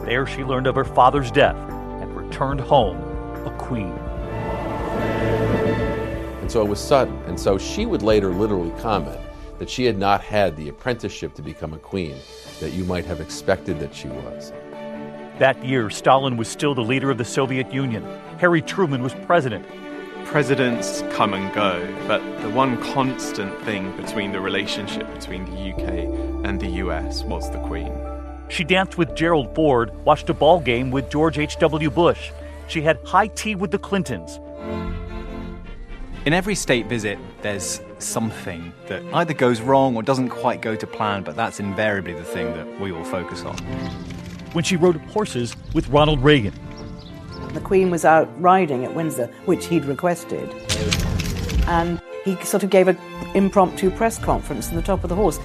There, 0.03 0.25
she 0.25 0.43
learned 0.43 0.65
of 0.65 0.73
her 0.73 0.83
father's 0.83 1.29
death 1.29 1.76
and 2.27 2.33
returned 2.33 2.61
home 2.61 2.97
a 3.45 3.55
queen. 3.57 3.93
And 6.41 6.51
so 6.51 6.61
it 6.61 6.67
was 6.67 6.79
sudden. 6.79 7.15
And 7.25 7.39
so 7.39 7.57
she 7.57 7.85
would 7.85 8.03
later 8.03 8.29
literally 8.29 8.71
comment 8.81 9.19
that 9.59 9.69
she 9.69 9.85
had 9.85 9.97
not 9.97 10.21
had 10.21 10.55
the 10.55 10.69
apprenticeship 10.69 11.33
to 11.35 11.41
become 11.41 11.73
a 11.73 11.77
queen 11.77 12.15
that 12.59 12.71
you 12.71 12.83
might 12.83 13.05
have 13.05 13.19
expected 13.19 13.79
that 13.79 13.93
she 13.93 14.07
was. 14.07 14.51
That 15.39 15.63
year, 15.63 15.89
Stalin 15.89 16.37
was 16.37 16.47
still 16.47 16.73
the 16.73 16.83
leader 16.83 17.11
of 17.11 17.17
the 17.17 17.25
Soviet 17.25 17.71
Union. 17.73 18.03
Harry 18.39 18.61
Truman 18.61 19.03
was 19.03 19.13
president. 19.25 19.65
Presidents 20.25 21.03
come 21.11 21.33
and 21.33 21.53
go, 21.53 21.87
but 22.07 22.21
the 22.41 22.49
one 22.49 22.81
constant 22.93 23.57
thing 23.63 23.95
between 23.97 24.31
the 24.31 24.41
relationship 24.41 25.11
between 25.13 25.45
the 25.45 25.73
UK 25.73 26.45
and 26.45 26.59
the 26.59 26.69
US 26.83 27.23
was 27.23 27.49
the 27.51 27.59
Queen. 27.59 28.16
She 28.49 28.63
danced 28.63 28.97
with 28.97 29.13
Gerald 29.15 29.53
Ford, 29.53 29.93
watched 30.05 30.29
a 30.29 30.33
ball 30.33 30.59
game 30.59 30.89
with 30.89 31.09
George 31.09 31.37
H.W. 31.37 31.89
Bush. 31.89 32.31
She 32.67 32.81
had 32.81 32.97
high 33.05 33.27
tea 33.27 33.55
with 33.55 33.71
the 33.71 33.77
Clintons. 33.77 34.39
In 36.25 36.33
every 36.33 36.55
state 36.55 36.87
visit, 36.87 37.19
there's 37.41 37.81
something 37.99 38.73
that 38.87 39.03
either 39.13 39.33
goes 39.33 39.61
wrong 39.61 39.95
or 39.95 40.03
doesn't 40.03 40.29
quite 40.29 40.61
go 40.61 40.75
to 40.75 40.87
plan, 40.87 41.23
but 41.23 41.35
that's 41.35 41.59
invariably 41.59 42.13
the 42.13 42.23
thing 42.23 42.53
that 42.53 42.79
we 42.79 42.91
all 42.91 43.03
focus 43.03 43.43
on. 43.43 43.57
When 44.53 44.63
she 44.63 44.75
rode 44.75 44.97
horses 44.97 45.55
with 45.73 45.87
Ronald 45.89 46.21
Reagan. 46.23 46.53
The 47.53 47.61
Queen 47.61 47.89
was 47.89 48.05
out 48.05 48.29
riding 48.41 48.83
at 48.83 48.93
Windsor, 48.93 49.27
which 49.45 49.67
he'd 49.67 49.85
requested. 49.85 50.49
And 51.67 52.01
he 52.25 52.35
sort 52.43 52.63
of 52.63 52.69
gave 52.69 52.87
an 52.87 52.97
impromptu 53.33 53.89
press 53.91 54.17
conference 54.17 54.69
on 54.69 54.75
the 54.75 54.81
top 54.81 55.03
of 55.03 55.09
the 55.09 55.15
horse. 55.15 55.39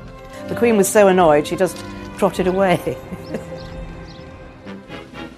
The 0.48 0.56
Queen 0.56 0.76
was 0.76 0.88
so 0.88 1.08
annoyed, 1.08 1.46
she 1.46 1.54
just 1.54 1.76
trotted 2.22 2.46
away. 2.46 2.76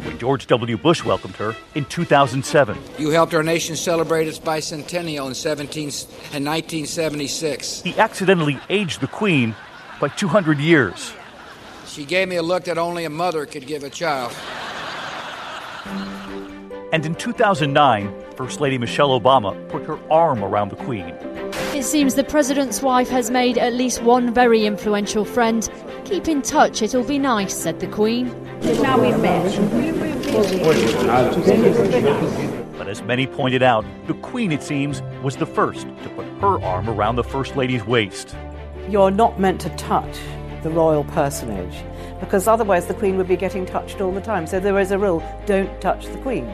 when 0.03 0.19
George 0.19 0.47
W. 0.49 0.77
Bush 0.77 1.03
welcomed 1.03 1.35
her 1.37 1.57
in 1.75 1.87
2007. 1.87 2.77
You 2.99 3.09
helped 3.09 3.33
our 3.33 3.43
nation 3.43 3.75
celebrate 3.75 4.29
its 4.29 4.39
bicentennial 4.39 5.27
in, 5.27 5.35
17, 5.35 5.83
in 5.83 5.89
1976. 5.89 7.81
He 7.81 7.99
accidentally 7.99 8.61
aged 8.69 9.01
the 9.01 9.07
Queen 9.07 9.55
by 9.99 10.09
200 10.09 10.59
years. 10.59 11.15
She 11.87 12.05
gave 12.05 12.29
me 12.29 12.37
a 12.37 12.43
look 12.43 12.65
that 12.65 12.77
only 12.77 13.07
a 13.07 13.11
mother 13.11 13.47
could 13.47 13.67
give 13.67 13.83
a 13.83 13.89
child. 13.89 14.37
And 16.93 17.07
in 17.07 17.15
2009, 17.15 18.15
First 18.37 18.61
Lady 18.61 18.77
Michelle 18.77 19.19
Obama 19.19 19.57
put 19.71 19.85
her 19.87 19.99
arm 20.11 20.45
around 20.45 20.69
the 20.69 20.77
Queen. 20.77 21.15
It 21.75 21.83
seems 21.83 22.15
the 22.15 22.23
President's 22.23 22.83
wife 22.83 23.09
has 23.09 23.33
made 23.33 23.59
at 23.59 23.73
least 23.73 24.01
one 24.05 24.33
very 24.33 24.65
influential 24.65 25.25
friend. 25.25 25.69
Keep 26.05 26.29
in 26.29 26.41
touch, 26.41 26.83
it'll 26.83 27.03
be 27.03 27.19
nice, 27.19 27.53
said 27.53 27.81
the 27.81 27.89
Queen. 27.89 28.29
Now 28.81 29.01
we've 29.01 29.19
met. 29.19 29.45
But 32.79 32.87
as 32.87 33.03
many 33.03 33.27
pointed 33.27 33.65
out, 33.65 33.85
the 34.07 34.15
Queen, 34.15 34.53
it 34.53 34.63
seems, 34.63 35.03
was 35.21 35.37
the 35.37 35.47
first 35.47 35.89
to 36.05 36.09
put 36.11 36.27
her 36.41 36.63
arm 36.63 36.89
around 36.89 37.17
the 37.17 37.25
First 37.25 37.57
Lady's 37.57 37.85
waist. 37.85 38.37
You're 38.89 39.11
not 39.11 39.41
meant 39.41 39.61
to 39.63 39.71
touch 39.71 40.21
the 40.63 40.71
royal 40.71 41.03
personage 41.03 41.83
because 42.21 42.47
otherwise 42.47 42.87
the 42.87 42.95
Queen 42.95 43.17
would 43.17 43.27
be 43.27 43.37
getting 43.37 43.67
touched 43.67 44.01
all 44.01 44.13
the 44.13 44.21
time. 44.21 44.47
So 44.47 44.61
there 44.61 44.79
is 44.79 44.93
a 44.93 44.99
rule 44.99 45.25
don't 45.45 45.81
touch 45.81 46.07
the 46.07 46.19
Queen. 46.19 46.45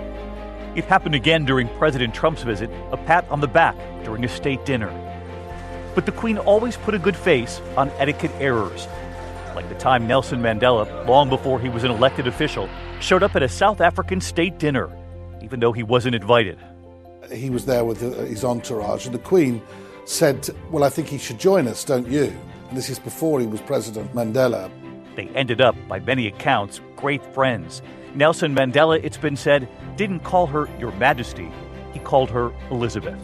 It 0.77 0.87
happened 0.87 1.15
again 1.15 1.45
during 1.45 1.69
President 1.77 2.15
Trump's 2.15 2.43
visit, 2.43 2.71
a 2.91 2.97
pat 2.97 3.29
on 3.29 3.41
the 3.41 3.49
back 3.49 3.77
during 4.03 4.25
a 4.25 4.29
state 4.29 4.65
dinner. 4.65 4.89
But 5.95 6.07
the 6.07 6.13
Queen 6.13 6.39
always 6.39 6.77
put 6.77 6.95
a 6.95 6.99
good 6.99 7.17
face 7.17 7.61
on 7.77 7.91
etiquette 7.99 8.31
errors, 8.39 8.87
like 9.55 9.69
the 9.69 9.75
time 9.75 10.07
Nelson 10.07 10.41
Mandela, 10.41 11.07
long 11.07 11.29
before 11.29 11.61
he 11.61 11.69
was 11.69 11.85
an 11.85 11.91
elected 11.91 12.27
official, 12.27 12.69
showed 13.01 13.23
up 13.23 13.35
at 13.35 13.43
a 13.43 13.49
South 13.49 13.81
African 13.81 14.21
state 14.21 14.59
dinner, 14.59 14.91
even 15.43 15.61
though 15.61 15.73
he 15.73 15.83
wasn't 15.83 16.15
invited. 16.15 16.59
He 17.33 17.51
was 17.51 17.67
there 17.67 17.85
with 17.85 18.03
uh, 18.03 18.11
his 18.25 18.45
entourage, 18.45 19.07
and 19.07 19.15
the 19.15 19.19
Queen 19.19 19.63
said, 20.05 20.49
Well, 20.71 20.85
I 20.85 20.89
think 20.89 21.09
he 21.09 21.19
should 21.19 21.39
join 21.39 21.69
us, 21.69 21.85
don't 21.85 22.09
you? 22.09 22.33
And 22.69 22.77
this 22.77 22.89
is 22.89 22.99
before 22.99 23.41
he 23.41 23.47
was 23.47 23.61
President 23.61 24.13
Mandela. 24.15 24.71
They 25.17 25.29
ended 25.29 25.61
up, 25.61 25.77
by 25.89 25.99
many 26.01 26.27
accounts, 26.27 26.81
great 26.97 27.25
friends. 27.35 27.83
Nelson 28.15 28.55
Mandela, 28.55 29.03
it's 29.03 29.17
been 29.17 29.37
said, 29.37 29.69
didn't 29.97 30.21
call 30.21 30.47
her 30.47 30.69
Your 30.79 30.93
Majesty, 30.93 31.51
he 31.93 31.99
called 32.01 32.31
her 32.31 32.53
Elizabeth. 32.71 33.19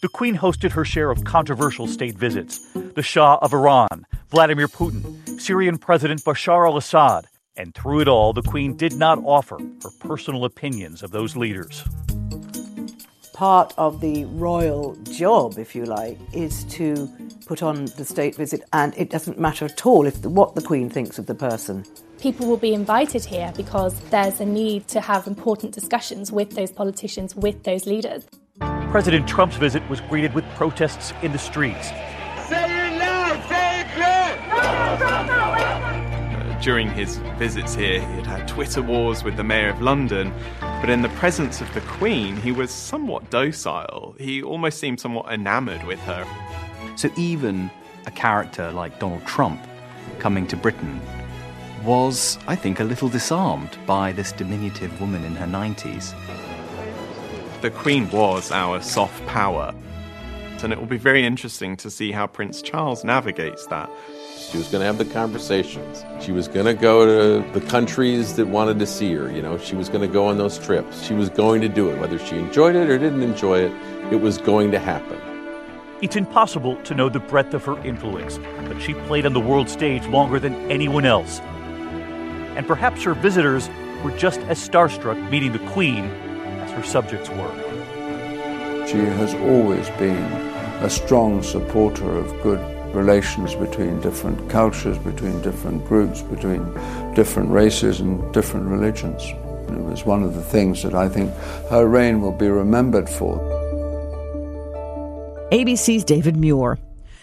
The 0.00 0.08
Queen 0.08 0.34
hosted 0.34 0.72
her 0.72 0.84
share 0.86 1.10
of 1.10 1.24
controversial 1.24 1.86
state 1.86 2.16
visits 2.16 2.66
the 2.72 3.02
Shah 3.02 3.36
of 3.42 3.52
Iran, 3.52 4.06
Vladimir 4.30 4.66
Putin, 4.66 5.38
Syrian 5.38 5.76
President 5.76 6.24
Bashar 6.24 6.66
al 6.66 6.78
Assad, 6.78 7.26
and 7.54 7.74
through 7.74 8.00
it 8.00 8.08
all, 8.08 8.32
the 8.32 8.40
Queen 8.40 8.74
did 8.74 8.94
not 8.94 9.18
offer 9.24 9.58
her 9.58 9.90
personal 10.00 10.46
opinions 10.46 11.02
of 11.02 11.10
those 11.10 11.36
leaders. 11.36 11.84
Part 13.34 13.74
of 13.76 14.00
the 14.00 14.24
royal 14.24 14.96
job, 15.02 15.58
if 15.58 15.74
you 15.74 15.84
like, 15.84 16.18
is 16.32 16.64
to 16.64 17.06
put 17.44 17.62
on 17.62 17.84
the 17.98 18.04
state 18.06 18.36
visit, 18.36 18.62
and 18.72 18.94
it 18.96 19.10
doesn't 19.10 19.38
matter 19.38 19.66
at 19.66 19.84
all 19.84 20.06
if 20.06 20.22
the, 20.22 20.30
what 20.30 20.54
the 20.54 20.62
Queen 20.62 20.88
thinks 20.88 21.18
of 21.18 21.26
the 21.26 21.34
person. 21.34 21.84
People 22.20 22.46
will 22.46 22.56
be 22.56 22.72
invited 22.72 23.22
here 23.22 23.52
because 23.54 24.00
there's 24.08 24.40
a 24.40 24.46
need 24.46 24.88
to 24.88 25.00
have 25.02 25.26
important 25.26 25.74
discussions 25.74 26.32
with 26.32 26.52
those 26.52 26.70
politicians, 26.70 27.36
with 27.36 27.64
those 27.64 27.84
leaders. 27.84 28.24
President 28.90 29.28
Trump's 29.28 29.54
visit 29.54 29.88
was 29.88 30.00
greeted 30.00 30.34
with 30.34 30.44
protests 30.56 31.12
in 31.22 31.30
the 31.30 31.38
streets. 31.38 31.90
Say 32.48 32.88
it 32.88 32.98
loud, 32.98 33.40
say 33.48 33.82
it 33.82 33.86
clear! 33.94 34.36
Uh, 36.36 36.60
during 36.60 36.90
his 36.90 37.18
visits 37.38 37.72
here, 37.76 38.00
he 38.00 38.14
had 38.16 38.26
had 38.26 38.48
Twitter 38.48 38.82
wars 38.82 39.22
with 39.22 39.36
the 39.36 39.44
Mayor 39.44 39.68
of 39.68 39.80
London, 39.80 40.34
but 40.60 40.90
in 40.90 41.02
the 41.02 41.08
presence 41.10 41.60
of 41.60 41.72
the 41.72 41.80
Queen, 41.82 42.34
he 42.38 42.50
was 42.50 42.72
somewhat 42.72 43.30
docile. 43.30 44.16
He 44.18 44.42
almost 44.42 44.80
seemed 44.80 44.98
somewhat 44.98 45.32
enamoured 45.32 45.84
with 45.84 46.00
her. 46.00 46.26
So 46.96 47.10
even 47.16 47.70
a 48.06 48.10
character 48.10 48.72
like 48.72 48.98
Donald 48.98 49.24
Trump 49.24 49.64
coming 50.18 50.48
to 50.48 50.56
Britain 50.56 51.00
was, 51.84 52.38
I 52.48 52.56
think, 52.56 52.80
a 52.80 52.84
little 52.84 53.08
disarmed 53.08 53.78
by 53.86 54.10
this 54.10 54.32
diminutive 54.32 55.00
woman 55.00 55.22
in 55.22 55.36
her 55.36 55.46
90s. 55.46 56.12
The 57.60 57.70
Queen 57.70 58.08
was 58.10 58.50
our 58.50 58.80
soft 58.80 59.26
power, 59.26 59.74
and 60.62 60.72
it 60.72 60.78
will 60.78 60.86
be 60.86 60.96
very 60.96 61.26
interesting 61.26 61.76
to 61.76 61.90
see 61.90 62.10
how 62.10 62.26
Prince 62.26 62.62
Charles 62.62 63.04
navigates 63.04 63.66
that. 63.66 63.90
She 64.38 64.56
was 64.56 64.68
going 64.68 64.80
to 64.80 64.86
have 64.86 64.96
the 64.96 65.04
conversations. 65.04 66.02
She 66.24 66.32
was 66.32 66.48
going 66.48 66.64
to 66.64 66.72
go 66.72 67.04
to 67.04 67.52
the 67.52 67.60
countries 67.66 68.36
that 68.36 68.46
wanted 68.46 68.78
to 68.78 68.86
see 68.86 69.12
her. 69.12 69.30
You 69.30 69.42
know, 69.42 69.58
she 69.58 69.76
was 69.76 69.90
going 69.90 70.00
to 70.00 70.08
go 70.12 70.26
on 70.26 70.38
those 70.38 70.58
trips. 70.58 71.02
She 71.02 71.12
was 71.12 71.28
going 71.28 71.60
to 71.60 71.68
do 71.68 71.90
it. 71.90 72.00
Whether 72.00 72.18
she 72.18 72.38
enjoyed 72.38 72.76
it 72.76 72.88
or 72.88 72.98
didn't 72.98 73.22
enjoy 73.22 73.58
it, 73.58 73.72
it 74.10 74.22
was 74.22 74.38
going 74.38 74.70
to 74.70 74.78
happen. 74.78 75.20
It's 76.00 76.16
impossible 76.16 76.76
to 76.84 76.94
know 76.94 77.10
the 77.10 77.20
breadth 77.20 77.52
of 77.52 77.66
her 77.66 77.78
influence, 77.84 78.38
but 78.68 78.80
she 78.80 78.94
played 78.94 79.26
on 79.26 79.34
the 79.34 79.40
world 79.40 79.68
stage 79.68 80.06
longer 80.06 80.40
than 80.40 80.54
anyone 80.70 81.04
else. 81.04 81.40
And 82.56 82.66
perhaps 82.66 83.02
her 83.02 83.12
visitors 83.12 83.68
were 84.02 84.16
just 84.16 84.40
as 84.42 84.66
starstruck 84.66 85.30
meeting 85.30 85.52
the 85.52 85.58
Queen 85.72 86.06
as 86.06 86.29
her 86.70 86.82
subjects 86.82 87.28
were. 87.30 88.86
She 88.86 88.98
has 88.98 89.34
always 89.34 89.88
been 89.90 90.32
a 90.82 90.90
strong 90.90 91.42
supporter 91.42 92.16
of 92.16 92.42
good 92.42 92.60
relations 92.94 93.54
between 93.54 94.00
different 94.00 94.50
cultures, 94.50 94.98
between 94.98 95.40
different 95.42 95.86
groups, 95.86 96.22
between 96.22 96.64
different 97.14 97.50
races 97.50 98.00
and 98.00 98.32
different 98.32 98.66
religions. 98.66 99.22
It 99.68 99.84
was 99.84 100.04
one 100.04 100.22
of 100.22 100.34
the 100.34 100.42
things 100.42 100.82
that 100.82 100.94
I 100.94 101.08
think 101.08 101.32
her 101.70 101.86
reign 101.86 102.20
will 102.20 102.32
be 102.32 102.48
remembered 102.48 103.08
for. 103.08 103.38
ABC's 105.52 106.04
David 106.04 106.36
Muir. 106.36 106.78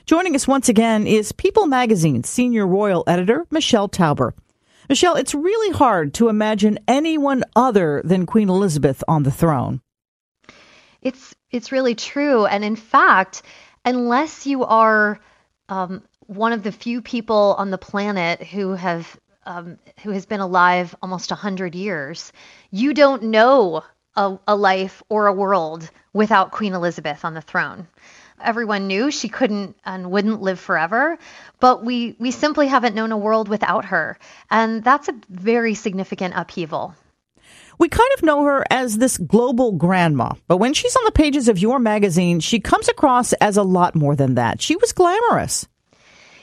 Joining 0.05 0.35
us 0.35 0.47
once 0.47 0.69
again 0.69 1.05
is 1.05 1.33
People 1.33 1.65
Magazine's 1.65 2.29
senior 2.29 2.65
royal 2.65 3.03
editor, 3.07 3.45
Michelle 3.51 3.89
Tauber. 3.89 4.31
Michelle, 4.89 5.15
it's 5.15 5.35
really 5.35 5.75
hard 5.75 6.13
to 6.15 6.29
imagine 6.29 6.79
anyone 6.87 7.43
other 7.55 8.01
than 8.05 8.25
Queen 8.25 8.49
Elizabeth 8.49 9.03
on 9.07 9.23
the 9.23 9.31
throne. 9.31 9.81
it's 11.01 11.35
it's 11.51 11.71
really 11.71 11.95
true. 11.95 12.45
And 12.45 12.63
in 12.63 12.75
fact, 12.75 13.41
unless 13.85 14.45
you 14.45 14.63
are 14.63 15.19
um, 15.69 16.03
one 16.27 16.53
of 16.53 16.63
the 16.63 16.71
few 16.71 17.01
people 17.01 17.55
on 17.57 17.71
the 17.71 17.77
planet 17.77 18.43
who 18.43 18.73
have 18.73 19.19
um, 19.45 19.77
who 20.03 20.11
has 20.11 20.25
been 20.25 20.41
alive 20.41 20.93
almost 21.01 21.31
100 21.31 21.73
years, 21.73 22.33
you 22.71 22.93
don't 22.93 23.23
know 23.23 23.83
a, 24.15 24.37
a 24.47 24.55
life 24.55 25.01
or 25.09 25.27
a 25.27 25.33
world 25.33 25.89
without 26.11 26.51
Queen 26.51 26.73
Elizabeth 26.73 27.23
on 27.23 27.33
the 27.33 27.41
throne. 27.41 27.87
Everyone 28.41 28.87
knew 28.87 29.09
she 29.11 29.29
couldn't 29.29 29.75
and 29.85 30.11
wouldn't 30.11 30.41
live 30.41 30.59
forever, 30.59 31.17
but 31.59 31.83
we, 31.83 32.15
we 32.19 32.31
simply 32.31 32.67
haven't 32.67 32.95
known 32.95 33.11
a 33.11 33.17
world 33.17 33.49
without 33.49 33.85
her. 33.85 34.19
And 34.51 34.83
that's 34.83 35.09
a 35.09 35.19
very 35.29 35.73
significant 35.73 36.33
upheaval. 36.35 36.93
We 37.79 37.89
kind 37.89 38.09
of 38.15 38.23
know 38.23 38.43
her 38.43 38.63
as 38.71 38.97
this 38.97 39.17
global 39.17 39.71
grandma, 39.73 40.31
but 40.47 40.57
when 40.57 40.73
she's 40.73 40.95
on 40.95 41.05
the 41.05 41.11
pages 41.11 41.47
of 41.47 41.59
your 41.59 41.77
magazine, 41.79 42.39
she 42.39 42.59
comes 42.59 42.89
across 42.89 43.33
as 43.33 43.57
a 43.57 43.63
lot 43.63 43.95
more 43.95 44.15
than 44.15 44.35
that. 44.35 44.61
She 44.61 44.75
was 44.75 44.93
glamorous. 44.93 45.67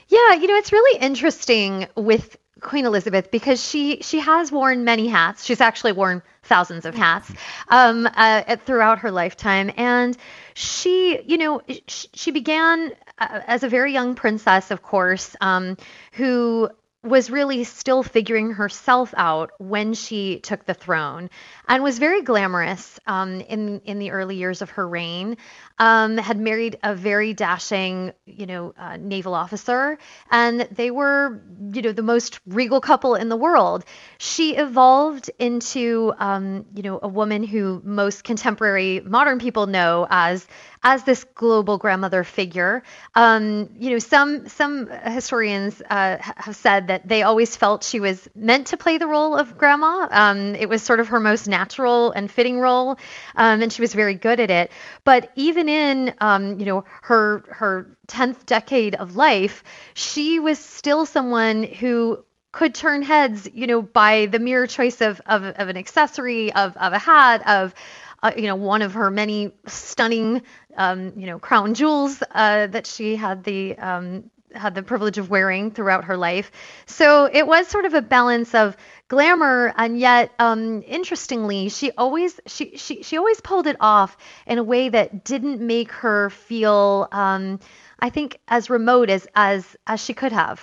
Yeah, 0.08 0.34
you 0.34 0.46
know, 0.46 0.54
it's 0.54 0.72
really 0.72 1.00
interesting 1.00 1.88
with 1.96 2.36
Queen 2.60 2.86
Elizabeth 2.86 3.30
because 3.30 3.64
she 3.64 4.00
she 4.02 4.20
has 4.20 4.52
worn 4.52 4.84
many 4.84 5.08
hats. 5.08 5.44
She's 5.44 5.60
actually 5.60 5.92
worn 5.92 6.22
thousands 6.44 6.84
of 6.84 6.94
hats 6.94 7.32
um, 7.68 8.08
uh, 8.14 8.56
throughout 8.56 9.00
her 9.00 9.10
lifetime, 9.10 9.70
and 9.76 10.16
she, 10.54 11.20
you 11.26 11.38
know, 11.38 11.60
she, 11.88 12.08
she 12.14 12.30
began 12.30 12.92
uh, 13.18 13.40
as 13.46 13.62
a 13.62 13.68
very 13.68 13.92
young 13.92 14.14
princess, 14.14 14.70
of 14.70 14.82
course, 14.82 15.36
um, 15.40 15.76
who 16.12 16.68
was 17.04 17.30
really 17.30 17.64
still 17.64 18.02
figuring 18.02 18.52
herself 18.52 19.12
out 19.16 19.50
when 19.58 19.92
she 19.92 20.40
took 20.40 20.64
the 20.64 20.72
throne 20.72 21.28
and 21.68 21.82
was 21.82 21.98
very 21.98 22.22
glamorous 22.22 22.98
um, 23.06 23.40
in 23.42 23.80
in 23.84 23.98
the 23.98 24.10
early 24.10 24.36
years 24.36 24.62
of 24.62 24.70
her 24.70 24.88
reign. 24.88 25.36
Um, 25.78 26.16
had 26.16 26.38
married 26.38 26.78
a 26.84 26.94
very 26.94 27.34
dashing, 27.34 28.12
you 28.26 28.46
know, 28.46 28.74
uh, 28.78 28.96
naval 28.96 29.34
officer, 29.34 29.98
and 30.30 30.60
they 30.70 30.92
were, 30.92 31.42
you 31.72 31.82
know, 31.82 31.90
the 31.92 32.02
most 32.02 32.38
regal 32.46 32.80
couple 32.80 33.16
in 33.16 33.28
the 33.28 33.36
world. 33.36 33.84
She 34.18 34.56
evolved 34.56 35.30
into, 35.38 36.14
um, 36.18 36.64
you 36.74 36.82
know, 36.82 37.00
a 37.02 37.08
woman 37.08 37.42
who 37.42 37.82
most 37.84 38.22
contemporary 38.22 39.00
modern 39.00 39.40
people 39.40 39.66
know 39.66 40.06
as 40.08 40.46
as 40.84 41.02
this 41.04 41.24
global 41.34 41.78
grandmother 41.78 42.22
figure. 42.22 42.82
Um, 43.14 43.70
you 43.76 43.90
know, 43.90 43.98
some 43.98 44.48
some 44.48 44.86
historians 44.86 45.82
uh, 45.90 46.18
have 46.20 46.54
said 46.54 46.86
that 46.94 47.08
they 47.08 47.24
always 47.24 47.56
felt 47.56 47.82
she 47.82 47.98
was 47.98 48.28
meant 48.36 48.68
to 48.68 48.76
play 48.76 48.98
the 48.98 49.06
role 49.08 49.36
of 49.36 49.58
grandma. 49.58 50.06
Um, 50.12 50.54
it 50.54 50.68
was 50.68 50.80
sort 50.80 51.00
of 51.00 51.08
her 51.08 51.18
most 51.18 51.48
natural 51.48 52.12
and 52.12 52.30
fitting 52.30 52.60
role, 52.60 52.90
um, 53.34 53.62
and 53.62 53.72
she 53.72 53.82
was 53.82 53.92
very 53.92 54.14
good 54.14 54.38
at 54.38 54.48
it. 54.48 54.70
But 55.02 55.32
even 55.34 55.68
in 55.68 56.14
um, 56.20 56.60
you 56.60 56.66
know 56.66 56.84
her 57.02 57.42
her 57.48 57.96
tenth 58.06 58.46
decade 58.46 58.94
of 58.94 59.16
life, 59.16 59.64
she 59.94 60.38
was 60.38 60.60
still 60.60 61.04
someone 61.04 61.64
who 61.64 62.24
could 62.52 62.76
turn 62.76 63.02
heads, 63.02 63.48
you 63.52 63.66
know, 63.66 63.82
by 63.82 64.26
the 64.26 64.38
mere 64.38 64.68
choice 64.68 65.00
of 65.00 65.20
of, 65.26 65.42
of 65.42 65.68
an 65.68 65.76
accessory, 65.76 66.52
of 66.52 66.76
of 66.76 66.92
a 66.92 66.98
hat, 66.98 67.42
of 67.48 67.74
uh, 68.22 68.30
you 68.36 68.46
know, 68.46 68.54
one 68.54 68.82
of 68.82 68.94
her 68.94 69.10
many 69.10 69.50
stunning, 69.66 70.42
um, 70.76 71.12
you 71.16 71.26
know, 71.26 71.40
crown 71.40 71.74
jewels 71.74 72.22
uh, 72.30 72.68
that 72.68 72.86
she 72.86 73.16
had 73.16 73.42
the 73.42 73.76
um, 73.78 74.30
had 74.54 74.74
the 74.74 74.82
privilege 74.82 75.18
of 75.18 75.30
wearing 75.30 75.70
throughout 75.70 76.04
her 76.04 76.16
life. 76.16 76.50
So 76.86 77.28
it 77.32 77.46
was 77.46 77.66
sort 77.68 77.84
of 77.84 77.94
a 77.94 78.02
balance 78.02 78.54
of 78.54 78.76
glamour 79.08 79.72
and 79.76 79.98
yet 79.98 80.32
um, 80.38 80.82
interestingly 80.86 81.68
she 81.68 81.90
always 81.92 82.40
she, 82.46 82.76
she 82.76 83.02
she 83.02 83.18
always 83.18 83.40
pulled 83.42 83.66
it 83.66 83.76
off 83.78 84.16
in 84.46 84.58
a 84.58 84.62
way 84.62 84.88
that 84.88 85.24
didn't 85.24 85.60
make 85.60 85.92
her 85.92 86.30
feel 86.30 87.06
um, 87.12 87.60
I 88.00 88.10
think 88.10 88.38
as 88.48 88.70
remote 88.70 89.10
as 89.10 89.26
as 89.34 89.76
as 89.86 90.02
she 90.02 90.14
could 90.14 90.32
have. 90.32 90.62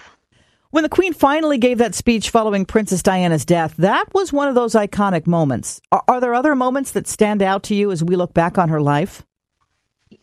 When 0.72 0.84
the 0.84 0.90
Queen 0.90 1.12
finally 1.12 1.58
gave 1.58 1.80
that 1.80 1.96
speech 1.96 2.30
following 2.30 2.66
Princess 2.66 3.04
Diana's 3.04 3.44
death, 3.44 3.76
that 3.78 4.06
was 4.14 4.32
one 4.32 4.48
of 4.48 4.56
those 4.56 4.74
iconic 4.74 5.28
moments. 5.28 5.82
Are, 5.92 6.02
are, 6.08 6.22
there 6.22 6.34
other 6.34 6.56
moments 6.56 6.92
that 6.92 7.08
stand 7.08 7.42
out 7.42 7.64
to 7.64 7.76
you 7.76 7.92
as 7.92 8.02
we 8.02 8.16
look 8.16 8.34
back 8.34 8.58
on 8.58 8.70
her 8.70 8.82
life? 8.82 9.22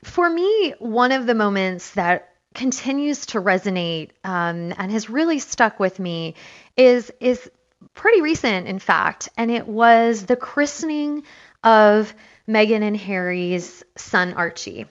For 0.05 0.31
me, 0.31 0.75
one 0.79 1.13
of 1.13 1.27
the 1.27 1.35
moments 1.35 1.91
that 1.91 2.31
continues 2.59 3.25
to 3.27 3.41
resonate 3.41 4.11
um, 4.25 4.75
and 4.77 4.91
has 4.91 5.09
really 5.09 5.39
stuck 5.39 5.79
with 5.79 6.01
me 6.01 6.35
is 6.77 7.13
is 7.21 7.49
pretty 7.95 8.21
recent, 8.21 8.67
in 8.67 8.81
fact, 8.81 9.29
and 9.37 9.49
it 9.49 9.69
was 9.69 10.27
the 10.27 10.35
christening 10.35 11.23
of 11.63 12.13
Meghan 12.49 12.83
and 12.83 12.97
Harry's 12.97 13.85
son 13.97 14.35
Archie. 14.35 14.87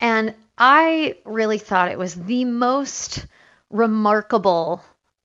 And 0.00 0.34
I 0.56 1.16
really 1.26 1.58
thought 1.58 1.90
it 1.90 1.98
was 1.98 2.14
the 2.14 2.46
most 2.46 3.26
remarkable 3.68 4.82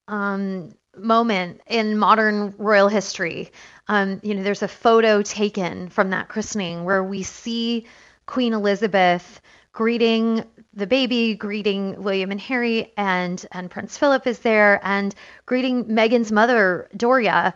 um, 0.09 0.73
moment 0.97 1.61
in 1.65 1.97
modern 1.97 2.53
royal 2.57 2.89
history. 2.89 3.51
Um, 3.87 4.19
you 4.21 4.35
know, 4.35 4.43
there's 4.43 4.63
a 4.63 4.67
photo 4.67 5.21
taken 5.21 5.87
from 5.87 6.09
that 6.09 6.27
christening 6.27 6.83
where 6.83 7.03
we 7.03 7.23
see 7.23 7.85
Queen 8.25 8.51
Elizabeth 8.53 9.41
greeting 9.71 10.43
the 10.73 10.87
baby, 10.87 11.35
greeting 11.35 12.01
William 12.03 12.31
and 12.31 12.39
Harry, 12.41 12.93
and 12.95 13.43
and 13.51 13.69
Prince 13.71 13.97
Philip 13.97 14.27
is 14.27 14.39
there, 14.39 14.79
and 14.83 15.13
greeting 15.45 15.85
Meghan's 15.85 16.31
mother, 16.31 16.89
Doria, 16.95 17.53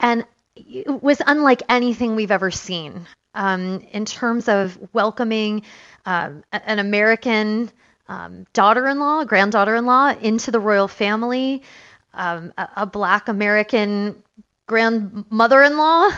and 0.00 0.24
it 0.56 1.02
was 1.02 1.20
unlike 1.26 1.62
anything 1.68 2.14
we've 2.14 2.30
ever 2.30 2.50
seen 2.50 3.06
um, 3.34 3.80
in 3.92 4.04
terms 4.04 4.48
of 4.48 4.78
welcoming 4.92 5.62
um, 6.04 6.44
an 6.52 6.78
American 6.78 7.70
um, 8.08 8.46
daughter-in-law, 8.52 9.24
granddaughter-in-law 9.24 10.14
into 10.20 10.50
the 10.50 10.60
royal 10.60 10.88
family, 10.88 11.62
um, 12.14 12.52
a, 12.58 12.68
a, 12.76 12.86
Black 12.86 13.28
American 13.28 14.22
grandmother-in-law, 14.66 16.10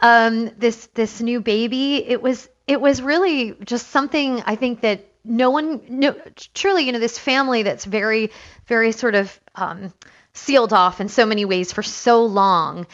um, 0.00 0.50
this 0.58 0.86
this 0.94 1.20
new 1.20 1.40
baby. 1.40 1.96
It 1.96 2.20
was 2.20 2.48
it 2.66 2.80
was 2.80 3.00
really 3.00 3.54
just 3.64 3.88
something 3.88 4.42
I 4.44 4.56
think 4.56 4.80
that 4.80 5.06
no 5.26 5.50
one, 5.50 5.80
no, 5.88 6.14
truly, 6.54 6.84
you 6.84 6.92
know, 6.92 6.98
this 6.98 7.18
family 7.18 7.62
that's 7.62 7.84
very, 7.84 8.30
very 8.66 8.92
sort 8.92 9.14
of 9.14 9.38
um, 9.54 9.92
sealed 10.32 10.72
off 10.72 11.00
in 11.00 11.08
so 11.08 11.26
many 11.26 11.44
ways 11.44 11.72
for 11.72 11.82
so 11.82 12.24
long. 12.24 12.86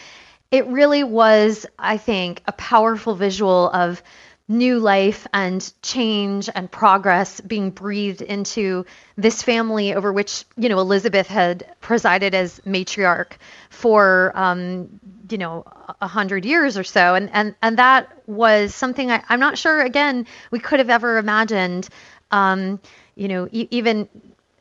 It 0.50 0.66
really 0.66 1.04
was, 1.04 1.66
I 1.78 1.96
think, 1.96 2.42
a 2.46 2.52
powerful 2.52 3.14
visual 3.14 3.70
of 3.70 4.02
new 4.48 4.78
life 4.78 5.26
and 5.32 5.72
change 5.82 6.50
and 6.54 6.70
progress 6.70 7.40
being 7.40 7.70
breathed 7.70 8.20
into 8.20 8.84
this 9.16 9.42
family 9.42 9.94
over 9.94 10.12
which 10.12 10.44
you 10.56 10.68
know 10.68 10.78
Elizabeth 10.78 11.26
had 11.26 11.64
presided 11.80 12.34
as 12.34 12.60
matriarch 12.60 13.32
for 13.70 14.32
um, 14.34 15.00
you 15.30 15.38
know 15.38 15.64
a 16.00 16.06
hundred 16.06 16.44
years 16.44 16.76
or 16.76 16.84
so, 16.84 17.14
and 17.14 17.30
and 17.32 17.54
and 17.62 17.78
that 17.78 18.12
was 18.26 18.74
something 18.74 19.10
I, 19.10 19.22
am 19.28 19.40
not 19.40 19.58
sure 19.58 19.80
again 19.80 20.26
we 20.50 20.58
could 20.58 20.80
have 20.80 20.90
ever 20.90 21.18
imagined. 21.18 21.88
Um, 22.32 22.80
you 23.14 23.28
know, 23.28 23.48
e- 23.52 23.68
even 23.70 24.08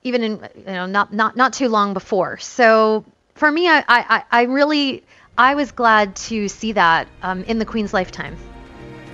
even 0.03 0.23
in 0.23 0.31
you 0.57 0.65
know 0.65 0.85
not 0.85 1.13
not 1.13 1.35
not 1.35 1.53
too 1.53 1.69
long 1.69 1.93
before. 1.93 2.37
So 2.37 3.05
for 3.35 3.51
me, 3.51 3.67
I 3.67 3.83
I, 3.87 4.23
I 4.31 4.43
really 4.43 5.03
I 5.37 5.55
was 5.55 5.71
glad 5.71 6.15
to 6.27 6.47
see 6.47 6.73
that 6.73 7.07
um, 7.23 7.43
in 7.45 7.59
the 7.59 7.65
Queen's 7.65 7.93
lifetime. 7.93 8.37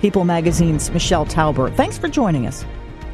People 0.00 0.24
Magazine's 0.24 0.90
Michelle 0.90 1.26
Tauber. 1.26 1.74
Thanks 1.74 1.98
for 1.98 2.08
joining 2.08 2.46
us. 2.46 2.64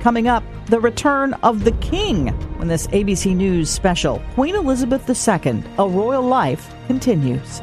Coming 0.00 0.28
up, 0.28 0.44
the 0.66 0.80
return 0.80 1.32
of 1.42 1.64
the 1.64 1.72
king 1.72 2.28
when 2.58 2.68
this 2.68 2.86
ABC 2.88 3.34
News 3.34 3.70
special, 3.70 4.22
Queen 4.34 4.54
Elizabeth 4.54 5.08
II, 5.08 5.62
A 5.78 5.88
Royal 5.88 6.22
Life, 6.22 6.74
continues. 6.86 7.62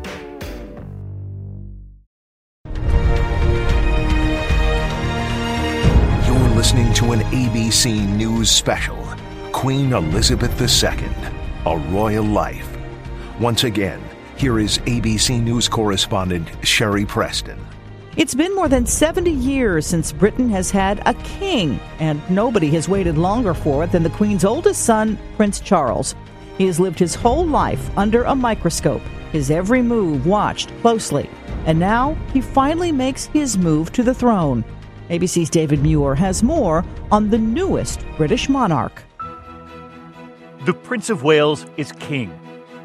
Listening 6.71 6.93
to 6.93 7.11
an 7.11 7.19
ABC 7.33 8.07
News 8.15 8.49
special 8.49 8.95
Queen 9.51 9.91
Elizabeth 9.91 10.53
II 10.61 11.09
a 11.65 11.77
royal 11.91 12.23
life. 12.23 12.77
Once 13.41 13.65
again, 13.65 14.01
here 14.37 14.57
is 14.57 14.77
ABC 14.77 15.43
News 15.43 15.67
correspondent 15.67 16.47
Sherry 16.65 17.05
Preston. 17.05 17.59
It's 18.15 18.33
been 18.33 18.55
more 18.55 18.69
than 18.69 18.85
70 18.85 19.29
years 19.31 19.85
since 19.85 20.13
Britain 20.13 20.49
has 20.51 20.71
had 20.71 21.05
a 21.05 21.13
king, 21.25 21.77
and 21.99 22.21
nobody 22.29 22.69
has 22.69 22.87
waited 22.87 23.17
longer 23.17 23.53
for 23.53 23.83
it 23.83 23.91
than 23.91 24.03
the 24.03 24.09
Queen's 24.11 24.45
oldest 24.45 24.85
son, 24.85 25.19
Prince 25.35 25.59
Charles. 25.59 26.15
He 26.57 26.67
has 26.67 26.79
lived 26.79 26.99
his 26.99 27.15
whole 27.15 27.45
life 27.45 27.97
under 27.97 28.23
a 28.23 28.33
microscope, 28.33 29.01
his 29.33 29.51
every 29.51 29.81
move 29.81 30.25
watched 30.25 30.71
closely, 30.79 31.29
and 31.65 31.77
now 31.77 32.15
he 32.31 32.39
finally 32.39 32.93
makes 32.93 33.25
his 33.25 33.57
move 33.57 33.91
to 33.91 34.03
the 34.03 34.13
throne. 34.13 34.63
ABC's 35.11 35.49
David 35.49 35.81
Muir 35.83 36.15
has 36.15 36.41
more 36.41 36.85
on 37.11 37.31
the 37.31 37.37
newest 37.37 37.99
British 38.15 38.47
monarch. 38.47 39.03
The 40.65 40.73
Prince 40.73 41.09
of 41.09 41.21
Wales 41.23 41.65
is 41.75 41.91
king 41.91 42.31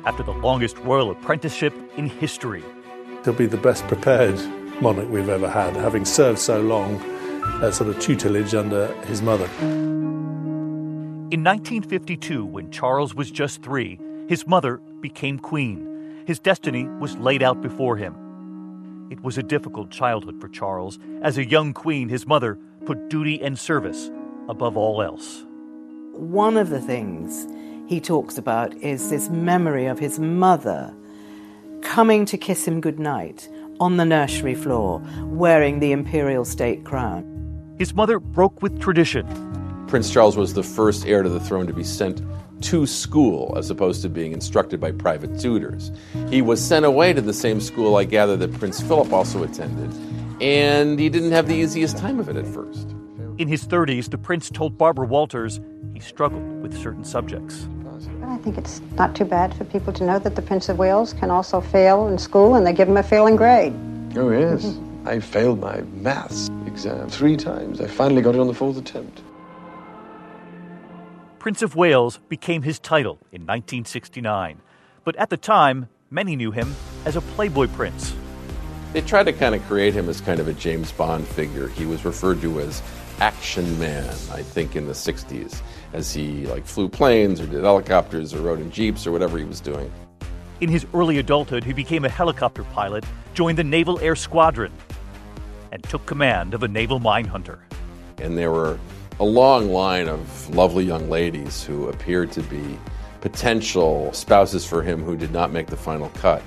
after 0.05 0.25
the 0.25 0.33
longest 0.33 0.77
royal 0.79 1.13
apprenticeship 1.13 1.73
in 1.97 2.09
history. 2.09 2.65
He'll 3.25 3.33
be 3.33 3.47
the 3.47 3.57
best 3.57 3.87
prepared 3.87 4.35
monarch 4.83 5.09
we've 5.09 5.29
ever 5.29 5.49
had, 5.49 5.77
having 5.77 6.05
served 6.05 6.41
so 6.41 6.61
long 6.61 7.01
as 7.63 7.77
sort 7.77 7.91
of 7.91 8.01
tutelage 8.01 8.57
under 8.57 8.93
his 9.05 9.23
mother. 9.23 9.47
In 11.31 11.45
1952, 11.45 12.45
when 12.45 12.73
Charles 12.73 13.15
was 13.15 13.31
just 13.31 13.63
three, 13.63 14.01
his 14.29 14.49
mother 14.49 14.79
became 15.01 15.39
queen. 15.39 16.25
His 16.27 16.41
destiny 16.41 16.89
was 16.99 17.17
laid 17.19 17.45
out 17.45 17.63
before 17.63 17.97
him. 17.97 18.26
It 19.09 19.23
was 19.23 19.39
a 19.39 19.43
difficult 19.43 19.91
childhood 19.91 20.41
for 20.41 20.49
Charles. 20.49 20.99
As 21.23 21.39
a 21.39 21.49
young 21.49 21.73
queen, 21.73 22.09
his 22.09 22.27
mother 22.27 22.59
put 22.87 23.09
duty 23.09 23.41
and 23.41 23.57
service 23.59 24.11
above 24.49 24.77
all 24.77 25.01
else. 25.01 25.45
One 26.13 26.57
of 26.57 26.71
the 26.71 26.81
things 26.81 27.47
he 27.89 28.01
talks 28.01 28.37
about 28.37 28.75
is 28.77 29.11
this 29.11 29.29
memory 29.29 29.87
of 29.87 30.01
his 30.01 30.19
mother 30.19 30.93
coming 31.83 32.25
to 32.27 32.37
kiss 32.37 32.67
him 32.67 32.81
goodnight 32.81 33.49
on 33.79 33.97
the 33.97 34.05
nursery 34.05 34.55
floor, 34.55 35.01
wearing 35.25 35.79
the 35.79 35.93
imperial 35.93 36.45
state 36.45 36.85
crown. 36.85 37.75
His 37.79 37.95
mother 37.95 38.19
broke 38.19 38.63
with 38.63 38.81
tradition. 38.81 39.27
Prince 39.87 40.11
Charles 40.11 40.37
was 40.37 40.55
the 40.55 40.63
first 40.63 41.07
heir 41.07 41.23
to 41.23 41.29
the 41.29 41.39
throne 41.39 41.67
to 41.69 41.73
be 41.73 41.85
sent 41.85 42.21
to 42.63 42.87
school 42.87 43.55
as 43.57 43.71
opposed 43.71 44.03
to 44.03 44.09
being 44.09 44.33
instructed 44.33 44.81
by 44.81 44.93
private 44.93 45.39
tutors. 45.39 45.93
He 46.31 46.43
was 46.43 46.65
sent 46.65 46.85
away 46.85 47.13
to 47.13 47.21
the 47.21 47.33
same 47.33 47.61
school 47.61 47.97
I 47.97 48.05
gather 48.05 48.37
that 48.37 48.53
Prince 48.55 48.81
Philip 48.81 49.13
also 49.13 49.43
attended, 49.43 49.93
and 50.41 50.99
he 50.99 51.09
didn't 51.09 51.33
have 51.33 51.49
the 51.49 51.55
easiest 51.55 51.99
time 51.99 52.19
of 52.19 52.29
it 52.29 52.37
at 52.37 52.47
first. 52.47 52.95
In 53.39 53.49
his 53.49 53.67
30s, 53.67 54.11
the 54.11 54.19
prince 54.19 54.49
told 54.49 54.79
Barbara 54.79 55.07
Walters 55.07 55.61
he 55.93 56.01
struggled 56.01 56.63
with 56.63 56.77
certain 56.77 57.05
subjects. 57.05 57.69
I 58.23 58.39
think 58.39 58.59
it's 58.59 58.81
not 58.97 59.15
too 59.17 59.25
bad 59.25 59.55
for 59.55 59.65
people 59.65 59.93
to 59.95 60.05
know 60.05 60.19
that 60.19 60.37
the 60.37 60.43
Prince 60.43 60.69
of 60.69 60.79
Wales 60.79 61.15
can 61.15 61.31
also 61.31 61.61
fail 61.61 62.09
in 62.09 62.19
school 62.19 62.55
and 62.55 62.67
they 62.67 62.73
give 62.73 62.89
him 62.89 62.97
a 62.99 63.03
failing 63.03 63.35
grade. 63.35 63.73
Oh, 64.15 64.31
yes. 64.31 64.77
I 65.07 65.21
failed 65.21 65.61
my 65.61 65.81
maths 65.95 66.51
exam 66.67 67.09
three 67.09 67.37
times. 67.37 67.81
I 67.81 67.87
finally 67.87 68.21
got 68.21 68.35
it 68.35 68.41
on 68.41 68.47
the 68.47 68.55
fourth 68.55 68.77
attempt. 68.77 69.23
Prince 71.47 71.63
of 71.63 71.77
Wales 71.77 72.19
became 72.29 72.63
his 72.63 72.81
title 72.81 73.19
in 73.31 73.43
1969, 73.43 74.61
but 75.05 75.15
at 75.15 75.31
the 75.31 75.37
time, 75.37 75.89
many 76.11 76.35
knew 76.35 76.51
him 76.51 76.75
as 77.05 77.15
a 77.15 77.21
Playboy 77.21 77.69
prince. 77.69 78.17
They 78.93 79.01
tried 79.01 79.27
to 79.27 79.33
kind 79.33 79.55
of 79.55 79.65
create 79.69 79.95
him 79.95 80.09
as 80.09 80.21
kind 80.21 80.41
of 80.41 80.49
a 80.49 80.53
James 80.53 80.91
Bond 80.91 81.25
figure. 81.25 81.69
He 81.69 81.87
was 81.87 82.05
referred 82.05 82.41
to 82.41 82.59
as 82.59 82.83
action 83.21 83.79
man, 83.79 84.09
I 84.33 84.43
think, 84.43 84.75
in 84.75 84.89
the 84.89 84.93
60s, 84.93 85.63
as 85.93 86.13
he 86.13 86.49
like 86.49 86.67
flew 86.67 86.89
planes 86.89 87.41
or 87.41 87.47
did 87.47 87.63
helicopters 87.63 88.35
or 88.35 88.41
rode 88.41 88.59
in 88.59 88.73
jeeps 88.73 89.07
or 89.07 89.13
whatever 89.13 89.39
he 89.39 89.45
was 89.45 89.61
doing. 89.61 89.89
In 90.61 90.69
his 90.69 90.85
early 90.93 91.19
adulthood, 91.19 91.63
he 91.63 91.73
became 91.73 92.05
a 92.05 92.09
helicopter 92.09 92.65
pilot, 92.65 93.05
joined 93.35 93.57
the 93.57 93.63
Naval 93.63 94.01
Air 94.01 94.17
Squadron, 94.17 94.73
and 95.71 95.81
took 95.85 96.07
command 96.07 96.55
of 96.55 96.65
a 96.65 96.69
naval 96.69 96.99
mine 96.99 97.27
hunter. 97.27 97.61
And 98.19 98.37
there 98.37 98.51
were 98.51 98.81
a 99.19 99.25
long 99.25 99.71
line 99.71 100.09
of 100.09 100.55
lovely 100.55 100.85
young 100.85 101.09
ladies 101.09 101.65
who 101.65 101.89
appeared 101.89 102.31
to 102.33 102.43
be 102.43 102.79
potential 103.21 104.13
spouses 104.13 104.67
for 104.67 104.83
him 104.83 105.03
who 105.03 105.17
did 105.17 105.33
not 105.33 105.51
make 105.51 105.67
the 105.69 105.77
final 105.77 106.11
cut. 106.11 106.43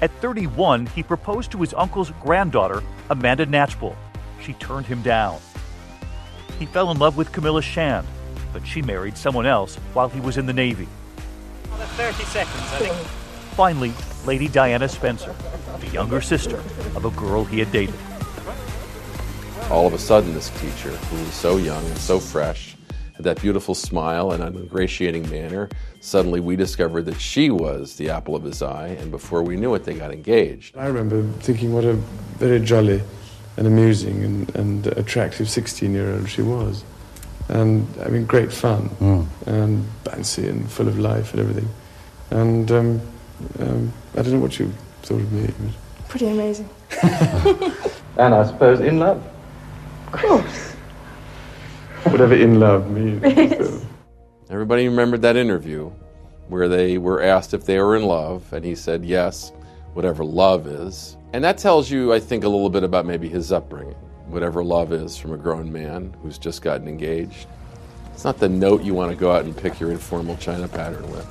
At 0.00 0.10
31, 0.22 0.86
he 0.86 1.02
proposed 1.02 1.52
to 1.52 1.58
his 1.58 1.74
uncle's 1.74 2.10
granddaughter, 2.22 2.82
Amanda 3.10 3.44
Knatchbull. 3.44 3.94
She 4.40 4.54
turned 4.54 4.86
him 4.86 5.02
down. 5.02 5.38
He 6.58 6.64
fell 6.64 6.90
in 6.90 6.98
love 6.98 7.18
with 7.18 7.32
Camilla 7.32 7.60
Shand, 7.60 8.06
but 8.54 8.66
she 8.66 8.80
married 8.80 9.18
someone 9.18 9.44
else 9.44 9.76
while 9.92 10.08
he 10.08 10.20
was 10.20 10.38
in 10.38 10.46
the 10.46 10.54
Navy. 10.54 10.88
30 11.68 12.24
seconds, 12.24 12.62
I 12.72 12.78
think. 12.78 12.94
Finally, 13.56 13.92
Lady 14.24 14.48
Diana 14.48 14.88
Spencer, 14.88 15.34
the 15.80 15.88
younger 15.88 16.22
sister 16.22 16.56
of 16.96 17.04
a 17.04 17.10
girl 17.10 17.44
he 17.44 17.58
had 17.58 17.70
dated. 17.70 17.94
All 19.70 19.86
of 19.86 19.94
a 19.94 19.98
sudden, 19.98 20.34
this 20.34 20.50
teacher, 20.60 20.90
who 20.90 21.16
was 21.24 21.32
so 21.32 21.56
young 21.56 21.84
and 21.86 21.96
so 21.98 22.18
fresh, 22.18 22.76
had 23.14 23.24
that 23.24 23.40
beautiful 23.40 23.74
smile 23.74 24.32
and 24.32 24.42
an 24.42 24.56
ingratiating 24.56 25.30
manner, 25.30 25.68
suddenly 26.00 26.40
we 26.40 26.56
discovered 26.56 27.02
that 27.04 27.20
she 27.20 27.50
was 27.50 27.94
the 27.96 28.10
apple 28.10 28.34
of 28.34 28.42
his 28.42 28.62
eye, 28.62 28.88
and 28.98 29.12
before 29.12 29.42
we 29.44 29.56
knew 29.56 29.74
it, 29.76 29.84
they 29.84 29.94
got 29.94 30.10
engaged. 30.12 30.76
I 30.76 30.86
remember 30.86 31.22
thinking 31.40 31.72
what 31.72 31.84
a 31.84 31.92
very 32.38 32.58
jolly 32.60 33.00
and 33.56 33.66
amusing 33.68 34.24
and, 34.24 34.56
and 34.56 34.86
attractive 34.88 35.48
16 35.48 35.92
year 35.94 36.14
old 36.14 36.28
she 36.28 36.42
was. 36.42 36.82
And 37.48 37.86
I 38.04 38.08
mean, 38.08 38.26
great 38.26 38.52
fun 38.52 38.88
Mm. 39.00 39.26
and 39.46 39.84
bouncy 40.04 40.48
and 40.48 40.68
full 40.70 40.88
of 40.88 40.98
life 40.98 41.32
and 41.32 41.40
everything. 41.40 41.68
And 42.30 42.70
um, 42.72 43.00
um, 43.60 43.92
I 44.16 44.22
don't 44.22 44.32
know 44.34 44.38
what 44.40 44.58
you 44.58 44.72
thought 45.02 45.20
of 45.20 45.32
me. 45.32 45.48
but- 45.60 46.08
Pretty 46.08 46.26
amazing. 46.28 46.68
And 48.16 48.34
I 48.34 48.44
suppose 48.44 48.80
in 48.80 48.98
love. 48.98 49.22
Of 50.12 50.20
course. 50.20 50.72
Whatever 52.04 52.34
in 52.34 52.58
love 52.58 52.90
means. 52.90 53.22
Yes. 53.36 53.86
Everybody 54.50 54.88
remembered 54.88 55.22
that 55.22 55.36
interview 55.36 55.92
where 56.48 56.68
they 56.68 56.98
were 56.98 57.22
asked 57.22 57.54
if 57.54 57.64
they 57.64 57.78
were 57.78 57.94
in 57.94 58.02
love, 58.02 58.52
and 58.52 58.64
he 58.64 58.74
said 58.74 59.04
yes, 59.04 59.52
whatever 59.92 60.24
love 60.24 60.66
is. 60.66 61.16
And 61.32 61.44
that 61.44 61.56
tells 61.56 61.88
you, 61.88 62.12
I 62.12 62.18
think, 62.18 62.42
a 62.42 62.48
little 62.48 62.70
bit 62.70 62.82
about 62.82 63.06
maybe 63.06 63.28
his 63.28 63.52
upbringing, 63.52 63.94
whatever 64.26 64.64
love 64.64 64.92
is 64.92 65.16
from 65.16 65.32
a 65.32 65.36
grown 65.36 65.72
man 65.72 66.16
who's 66.20 66.36
just 66.36 66.62
gotten 66.62 66.88
engaged. 66.88 67.46
It's 68.12 68.24
not 68.24 68.38
the 68.38 68.48
note 68.48 68.82
you 68.82 68.92
want 68.92 69.12
to 69.12 69.16
go 69.16 69.30
out 69.30 69.44
and 69.44 69.56
pick 69.56 69.78
your 69.78 69.92
informal 69.92 70.36
china 70.38 70.66
pattern 70.66 71.08
with. 71.12 71.26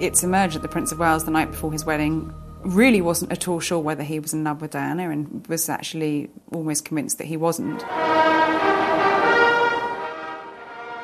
It's 0.00 0.24
emerged 0.24 0.56
that 0.56 0.62
the 0.62 0.68
Prince 0.68 0.90
of 0.90 0.98
Wales, 0.98 1.24
the 1.24 1.30
night 1.30 1.52
before 1.52 1.70
his 1.70 1.84
wedding, 1.84 2.34
really 2.66 3.00
wasn't 3.00 3.32
at 3.32 3.48
all 3.48 3.60
sure 3.60 3.78
whether 3.78 4.02
he 4.02 4.18
was 4.18 4.34
in 4.34 4.44
love 4.44 4.60
with 4.60 4.72
Diana 4.72 5.10
and 5.10 5.46
was 5.46 5.68
actually 5.68 6.30
almost 6.52 6.84
convinced 6.84 7.18
that 7.18 7.26
he 7.26 7.36
wasn't. 7.36 7.84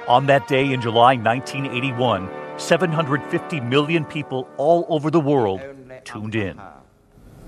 On 0.09 0.27
that 0.27 0.49
day 0.49 0.73
in 0.73 0.81
July 0.81 1.15
1981, 1.15 2.29
750 2.59 3.61
million 3.61 4.05
people 4.05 4.49
all 4.57 4.87
over 4.89 5.11
the 5.11 5.21
world 5.21 5.61
tuned 6.05 6.35
in. 6.35 6.61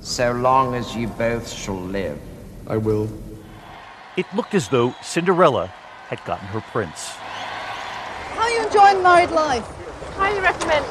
So 0.00 0.33
long 0.33 0.74
as 0.74 0.94
you 0.94 1.09
both 1.09 1.50
shall 1.50 1.81
live. 1.81 2.18
I 2.66 2.77
will. 2.77 3.09
It 4.16 4.27
looked 4.35 4.55
as 4.55 4.68
though 4.68 4.94
Cinderella 5.03 5.66
had 6.09 6.24
gotten 6.24 6.46
her 6.48 6.61
prince. 6.61 7.09
How 7.09 8.42
are 8.42 8.50
you 8.50 8.66
enjoying 8.66 9.03
married 9.03 9.31
life? 9.31 9.66
Highly 10.16 10.40
recommend. 10.40 10.85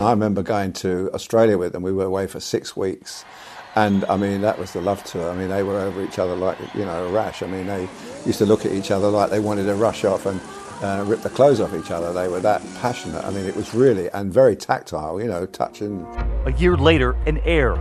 I 0.00 0.10
remember 0.10 0.42
going 0.42 0.72
to 0.74 1.10
Australia 1.14 1.56
with 1.56 1.72
them. 1.72 1.82
We 1.82 1.92
were 1.92 2.04
away 2.04 2.26
for 2.26 2.40
six 2.40 2.76
weeks. 2.76 3.24
And 3.76 4.04
I 4.04 4.16
mean, 4.16 4.40
that 4.42 4.58
was 4.58 4.72
the 4.72 4.80
love 4.80 5.02
tour. 5.04 5.30
I 5.30 5.34
mean, 5.34 5.48
they 5.48 5.62
were 5.62 5.78
over 5.78 6.02
each 6.02 6.18
other 6.18 6.36
like, 6.36 6.58
you 6.74 6.84
know, 6.84 7.06
a 7.06 7.12
rash. 7.12 7.42
I 7.42 7.46
mean, 7.46 7.66
they 7.66 7.88
used 8.24 8.38
to 8.38 8.46
look 8.46 8.64
at 8.64 8.72
each 8.72 8.90
other 8.90 9.08
like 9.08 9.30
they 9.30 9.40
wanted 9.40 9.64
to 9.64 9.74
rush 9.74 10.04
off 10.04 10.26
and 10.26 10.40
uh, 10.82 11.04
rip 11.06 11.22
the 11.22 11.30
clothes 11.30 11.60
off 11.60 11.74
each 11.74 11.90
other. 11.90 12.12
They 12.12 12.28
were 12.28 12.40
that 12.40 12.62
passionate. 12.80 13.24
I 13.24 13.30
mean, 13.30 13.46
it 13.46 13.56
was 13.56 13.74
really, 13.74 14.10
and 14.10 14.32
very 14.32 14.54
tactile, 14.54 15.20
you 15.20 15.28
know, 15.28 15.46
touching. 15.46 16.04
A 16.46 16.52
year 16.52 16.76
later, 16.76 17.12
an 17.26 17.38
heir, 17.44 17.74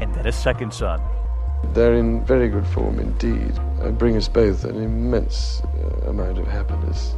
and 0.00 0.14
then 0.14 0.26
a 0.26 0.32
second 0.32 0.74
son. 0.74 1.00
They're 1.72 1.94
in 1.94 2.24
very 2.24 2.48
good 2.48 2.66
form 2.66 2.98
indeed. 2.98 3.58
They 3.80 3.90
bring 3.90 4.16
us 4.16 4.28
both 4.28 4.64
an 4.64 4.76
immense 4.82 5.60
uh, 5.60 6.10
amount 6.10 6.38
of 6.38 6.46
happiness. 6.46 7.14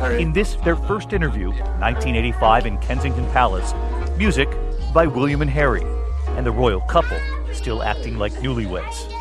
In 0.00 0.32
this, 0.32 0.54
their 0.64 0.76
first 0.76 1.12
interview, 1.12 1.48
1985 1.48 2.66
in 2.66 2.78
Kensington 2.78 3.26
Palace, 3.32 3.74
music 4.16 4.48
by 4.94 5.06
William 5.08 5.42
and 5.42 5.50
Harry, 5.50 5.82
and 6.28 6.46
the 6.46 6.52
royal 6.52 6.80
couple 6.82 7.18
still 7.52 7.82
acting 7.82 8.16
like 8.16 8.32
newlyweds. 8.34 9.12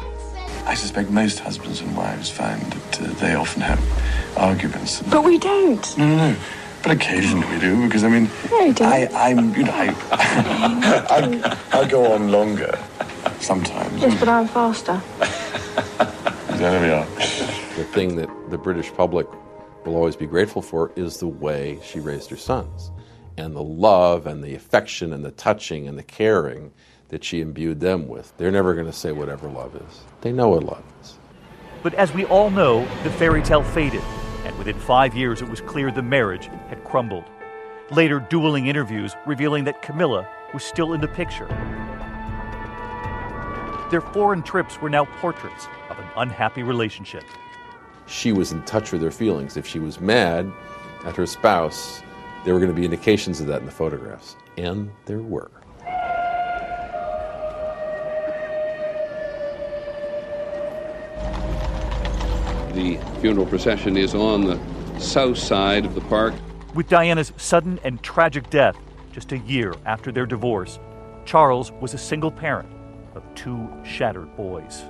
I 0.68 0.76
suspect 0.76 1.10
most 1.10 1.40
husbands 1.40 1.82
and 1.82 1.98
wives 1.98 2.30
find 2.30 2.62
that 2.62 3.02
uh, 3.02 3.14
they 3.16 3.34
often 3.34 3.64
have 3.64 4.38
arguments. 4.38 5.02
But 5.02 5.24
we 5.24 5.40
don't. 5.40 5.98
No, 5.98 6.08
no, 6.08 6.16
no. 6.16 6.36
But 6.84 6.92
occasionally 6.92 7.48
we 7.48 7.60
do, 7.60 7.84
because 7.86 8.04
I 8.04 8.10
mean, 8.10 8.30
No, 8.52 8.72
don't. 8.72 8.88
I, 8.88 9.08
I'm, 9.32 9.56
you 9.56 9.64
know, 9.64 9.74
I, 9.74 9.96
I, 11.74 11.80
I 11.80 11.88
go 11.88 12.14
on 12.14 12.32
longer 12.32 12.78
sometimes. 13.40 14.00
Yes, 14.00 14.18
but 14.20 14.30
I'm 14.30 14.48
faster. 14.48 15.02
There 16.58 16.82
we 16.82 16.90
are. 16.92 17.06
The 17.76 17.84
thing 17.84 18.16
that 18.18 18.30
the 18.52 18.60
British 18.60 18.94
public 18.94 19.28
will 19.88 19.96
always 19.96 20.16
be 20.16 20.28
grateful 20.28 20.62
for 20.62 20.92
is 20.96 21.18
the 21.18 21.28
way 21.28 21.80
she 21.84 22.00
raised 22.00 22.30
her 22.30 22.38
sons. 22.38 22.92
and 23.38 23.56
the 23.56 23.64
love 23.64 24.26
and 24.26 24.44
the 24.44 24.56
affection 24.56 25.14
and 25.14 25.24
the 25.24 25.32
touching 25.32 25.88
and 25.88 25.98
the 25.98 26.04
caring 26.04 26.72
that 27.10 27.24
she 27.24 27.40
imbued 27.40 27.80
them 27.80 28.08
with. 28.08 28.34
They're 28.38 28.52
never 28.52 28.74
going 28.74 28.88
to 28.88 28.94
say 28.94 29.12
whatever 29.12 29.48
love 29.48 29.76
is. 29.76 30.02
They 30.22 30.32
know 30.32 30.50
what 30.50 30.64
love 30.64 30.84
is. 31.02 31.18
But 31.84 31.94
as 31.94 32.12
we 32.14 32.26
all 32.26 32.50
know, 32.50 32.86
the 33.04 33.12
fairy 33.12 33.44
tale 33.44 33.64
faded, 33.64 34.02
and 34.44 34.58
within 34.58 34.78
five 34.80 35.16
years 35.16 35.42
it 35.42 35.50
was 35.50 35.62
clear 35.62 35.92
the 35.92 36.02
marriage 36.02 36.48
had 36.70 36.84
crumbled. 36.84 37.26
Later, 37.92 38.20
dueling 38.20 38.68
interviews 38.68 39.16
revealing 39.26 39.64
that 39.66 39.82
Camilla 39.82 40.28
was 40.54 40.64
still 40.64 40.94
in 40.94 41.00
the 41.00 41.08
picture. 41.08 41.48
Their 43.92 44.02
foreign 44.02 44.44
trips 44.44 44.82
were 44.82 44.90
now 44.90 45.06
portraits 45.22 45.68
of 45.90 45.98
an 46.00 46.08
unhappy 46.18 46.64
relationship. 46.64 47.24
She 48.08 48.32
was 48.32 48.52
in 48.52 48.64
touch 48.64 48.92
with 48.92 49.02
her 49.02 49.12
feelings. 49.12 49.58
If 49.58 49.68
she 49.68 49.80
was 49.80 50.00
mad 50.00 50.52
at 51.04 51.16
her 51.16 51.26
spouse, 51.26 52.02
there 52.46 52.54
were 52.54 52.60
going 52.60 52.72
to 52.72 52.76
be 52.76 52.86
indications 52.86 53.42
of 53.42 53.48
that 53.48 53.60
in 53.60 53.66
the 53.66 53.72
photographs. 53.72 54.38
And 54.58 54.90
there 55.06 55.20
were. 55.20 55.52
The 62.74 63.00
funeral 63.20 63.46
procession 63.46 63.98
is 63.98 64.16
on 64.16 64.46
the 64.46 64.60
south 65.00 65.38
side 65.38 65.84
of 65.84 65.96
the 65.96 66.02
park. 66.02 66.34
With 66.74 66.88
Diana's 66.88 67.34
sudden 67.38 67.80
and 67.84 68.02
tragic 68.04 68.50
death 68.50 68.78
just 69.12 69.32
a 69.32 69.40
year 69.40 69.74
after 69.86 70.12
their 70.12 70.26
divorce, 70.26 70.80
Charles 71.26 71.72
was 71.82 71.94
a 71.94 71.98
single 71.98 72.32
parent 72.32 72.70
of 73.16 73.24
two 73.36 73.68
shattered 73.84 74.34
boys. 74.38 74.84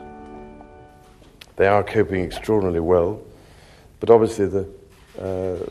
They 1.58 1.68
are 1.68 1.84
coping 1.84 2.24
extraordinarily 2.24 2.80
well, 2.80 3.20
but 4.00 4.10
obviously 4.10 4.46
the 4.46 4.70
uh, 5.20 5.66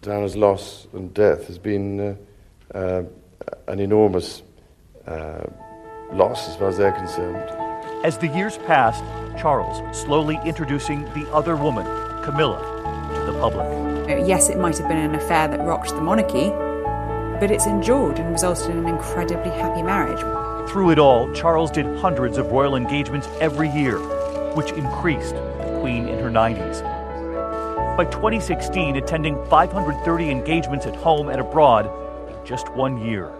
Diana's 0.00 0.36
loss 0.36 0.86
and 0.92 1.12
death 1.12 1.48
has 1.48 1.58
been 1.58 2.00
uh, 2.00 2.76
uh, 2.76 3.02
an 3.66 3.80
enormous 3.80 4.42
uh, 5.06 5.44
loss 6.12 6.48
as 6.48 6.56
far 6.56 6.68
as 6.68 6.78
they're 6.78 6.92
concerned. 6.92 7.36
As 8.04 8.18
the 8.18 8.28
years 8.28 8.58
passed, 8.58 9.02
Charles 9.36 9.80
slowly 9.96 10.38
introducing 10.44 11.04
the 11.14 11.28
other 11.32 11.56
woman, 11.56 11.86
Camilla, 12.22 12.58
to 13.14 13.32
the 13.32 13.38
public. 13.38 13.66
Uh, 13.66 14.24
Yes, 14.24 14.48
it 14.48 14.58
might 14.58 14.78
have 14.78 14.88
been 14.88 14.98
an 14.98 15.14
affair 15.14 15.48
that 15.48 15.60
rocked 15.60 15.90
the 15.90 16.00
monarchy, 16.00 16.50
but 17.40 17.50
it's 17.50 17.66
endured 17.66 18.18
and 18.18 18.30
resulted 18.30 18.70
in 18.70 18.78
an 18.78 18.86
incredibly 18.86 19.50
happy 19.50 19.82
marriage. 19.82 20.20
Through 20.70 20.90
it 20.90 20.98
all, 20.98 21.32
Charles 21.32 21.70
did 21.70 21.86
hundreds 21.96 22.38
of 22.38 22.52
royal 22.52 22.76
engagements 22.76 23.28
every 23.40 23.68
year, 23.70 23.98
which 24.54 24.72
increased 24.72 25.34
with 25.34 25.58
the 25.58 25.80
Queen 25.80 26.08
in 26.08 26.18
her 26.18 26.30
90s. 26.30 26.82
By 27.96 28.04
2016, 28.06 28.96
attending 28.96 29.36
530 29.46 30.30
engagements 30.30 30.86
at 30.86 30.96
home 30.96 31.28
and 31.28 31.40
abroad 31.40 31.86
in 32.30 32.46
just 32.46 32.68
one 32.72 33.04
year. 33.04 33.32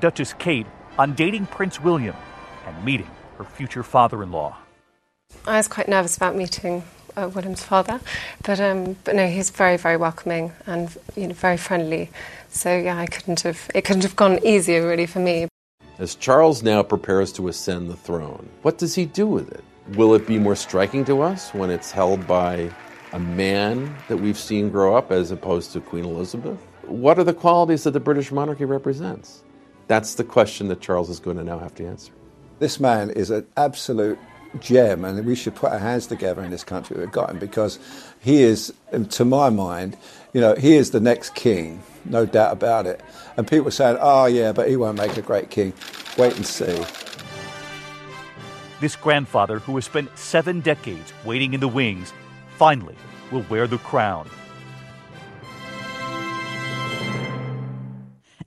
Duchess 0.00 0.32
Kate 0.34 0.66
on 0.98 1.14
dating 1.14 1.46
Prince 1.46 1.80
William 1.80 2.16
and 2.66 2.84
meeting 2.84 3.10
her 3.36 3.44
future 3.44 3.82
father 3.82 4.22
in 4.22 4.32
law. 4.32 4.56
I 5.46 5.58
was 5.58 5.68
quite 5.68 5.88
nervous 5.88 6.16
about 6.16 6.36
meeting 6.36 6.82
uh, 7.16 7.30
William's 7.34 7.62
father, 7.62 8.00
but 8.44 8.60
um, 8.60 8.96
but 9.04 9.14
no, 9.14 9.26
he's 9.28 9.50
very 9.50 9.76
very 9.76 9.96
welcoming 9.96 10.52
and 10.66 10.96
you 11.16 11.26
know 11.26 11.34
very 11.34 11.56
friendly. 11.56 12.10
So 12.48 12.76
yeah, 12.76 12.98
I 12.98 13.06
couldn't 13.06 13.40
have 13.40 13.70
it 13.74 13.82
couldn't 13.84 14.02
have 14.02 14.16
gone 14.16 14.38
easier 14.44 14.86
really 14.86 15.06
for 15.06 15.20
me. 15.20 15.49
As 16.00 16.14
Charles 16.14 16.62
now 16.62 16.82
prepares 16.82 17.30
to 17.32 17.48
ascend 17.48 17.90
the 17.90 17.94
throne, 17.94 18.48
what 18.62 18.78
does 18.78 18.94
he 18.94 19.04
do 19.04 19.26
with 19.26 19.52
it? 19.52 19.62
Will 19.98 20.14
it 20.14 20.26
be 20.26 20.38
more 20.38 20.56
striking 20.56 21.04
to 21.04 21.20
us 21.20 21.52
when 21.52 21.68
it's 21.68 21.90
held 21.90 22.26
by 22.26 22.70
a 23.12 23.18
man 23.18 23.94
that 24.08 24.16
we've 24.16 24.38
seen 24.38 24.70
grow 24.70 24.96
up 24.96 25.12
as 25.12 25.30
opposed 25.30 25.74
to 25.74 25.80
Queen 25.82 26.06
Elizabeth? 26.06 26.58
What 26.86 27.18
are 27.18 27.24
the 27.24 27.34
qualities 27.34 27.84
that 27.84 27.90
the 27.90 28.00
British 28.00 28.32
monarchy 28.32 28.64
represents? 28.64 29.42
That's 29.88 30.14
the 30.14 30.24
question 30.24 30.68
that 30.68 30.80
Charles 30.80 31.10
is 31.10 31.20
going 31.20 31.36
to 31.36 31.44
now 31.44 31.58
have 31.58 31.74
to 31.74 31.86
answer. 31.86 32.12
This 32.60 32.80
man 32.80 33.10
is 33.10 33.28
an 33.28 33.46
absolute 33.58 34.18
gem, 34.58 35.04
and 35.04 35.26
we 35.26 35.34
should 35.34 35.54
put 35.54 35.70
our 35.70 35.78
hands 35.78 36.06
together 36.06 36.42
in 36.42 36.50
this 36.50 36.64
country 36.64 36.96
We've 36.96 37.12
got 37.12 37.28
him 37.28 37.38
because 37.38 37.78
he 38.20 38.40
is, 38.42 38.72
to 39.10 39.24
my 39.26 39.50
mind, 39.50 39.98
you 40.32 40.40
know, 40.40 40.54
he 40.54 40.76
is 40.76 40.92
the 40.92 41.00
next 41.00 41.34
king, 41.34 41.82
no 42.04 42.26
doubt 42.26 42.52
about 42.52 42.86
it. 42.86 43.00
And 43.36 43.46
people 43.46 43.68
are 43.68 43.72
saying, 43.72 43.98
oh, 44.00 44.26
yeah, 44.26 44.52
but 44.52 44.68
he 44.68 44.76
won't 44.76 44.98
make 44.98 45.16
a 45.16 45.22
great 45.22 45.50
king. 45.50 45.72
Wait 46.18 46.36
and 46.36 46.46
see. 46.46 46.84
This 48.80 48.96
grandfather, 48.96 49.58
who 49.58 49.74
has 49.74 49.84
spent 49.84 50.16
seven 50.16 50.60
decades 50.60 51.12
waiting 51.24 51.54
in 51.54 51.60
the 51.60 51.68
wings, 51.68 52.12
finally 52.56 52.96
will 53.30 53.44
wear 53.48 53.66
the 53.66 53.78
crown. 53.78 54.28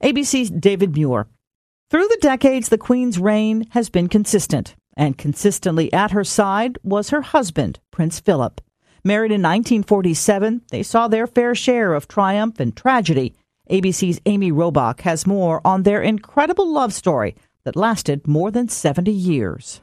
ABC's 0.02 0.50
David 0.50 0.94
Muir. 0.94 1.28
Through 1.90 2.08
the 2.08 2.18
decades, 2.20 2.68
the 2.68 2.78
Queen's 2.78 3.18
reign 3.18 3.66
has 3.70 3.88
been 3.88 4.08
consistent, 4.08 4.74
and 4.96 5.16
consistently 5.16 5.92
at 5.92 6.10
her 6.10 6.24
side 6.24 6.76
was 6.82 7.10
her 7.10 7.22
husband, 7.22 7.78
Prince 7.90 8.20
Philip. 8.20 8.60
Married 9.04 9.30
in 9.32 9.42
1947, 9.42 10.62
they 10.70 10.82
saw 10.82 11.08
their 11.08 11.26
fair 11.26 11.54
share 11.54 11.94
of 11.94 12.08
triumph 12.08 12.58
and 12.58 12.74
tragedy. 12.76 13.34
ABC's 13.70 14.20
Amy 14.26 14.52
Robach 14.52 15.00
has 15.00 15.26
more 15.26 15.62
on 15.64 15.84
their 15.84 16.02
incredible 16.02 16.70
love 16.70 16.92
story 16.92 17.34
that 17.64 17.76
lasted 17.76 18.28
more 18.28 18.50
than 18.50 18.68
70 18.68 19.10
years. 19.10 19.80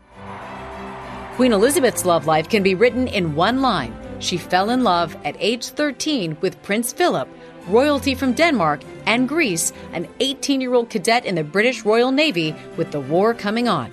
Queen 1.36 1.52
Elizabeth's 1.52 2.06
love 2.06 2.28
life 2.28 2.48
can 2.48 2.62
be 2.62 2.76
written 2.76 3.08
in 3.08 3.34
one 3.34 3.62
line. 3.62 3.96
She 4.20 4.38
fell 4.38 4.70
in 4.70 4.84
love 4.84 5.17
at 5.26 5.36
age 5.39 5.70
13 5.70 6.38
with 6.41 6.62
Prince 6.62 6.94
Philip, 6.94 7.28
royalty 7.67 8.13
from 8.13 8.34
Denmark 8.34 8.82
and 9.08 9.28
Greece, 9.28 9.74
an 9.94 10.08
18 10.20 10.62
year 10.62 10.76
old 10.76 10.91
cadet 10.91 11.26
in 11.26 11.34
the 11.34 11.44
British 11.44 11.84
Royal 11.84 12.12
Navy 12.12 12.56
with 12.78 12.91
the 12.91 13.00
war 13.00 13.34
coming 13.34 13.67
on. 13.67 13.91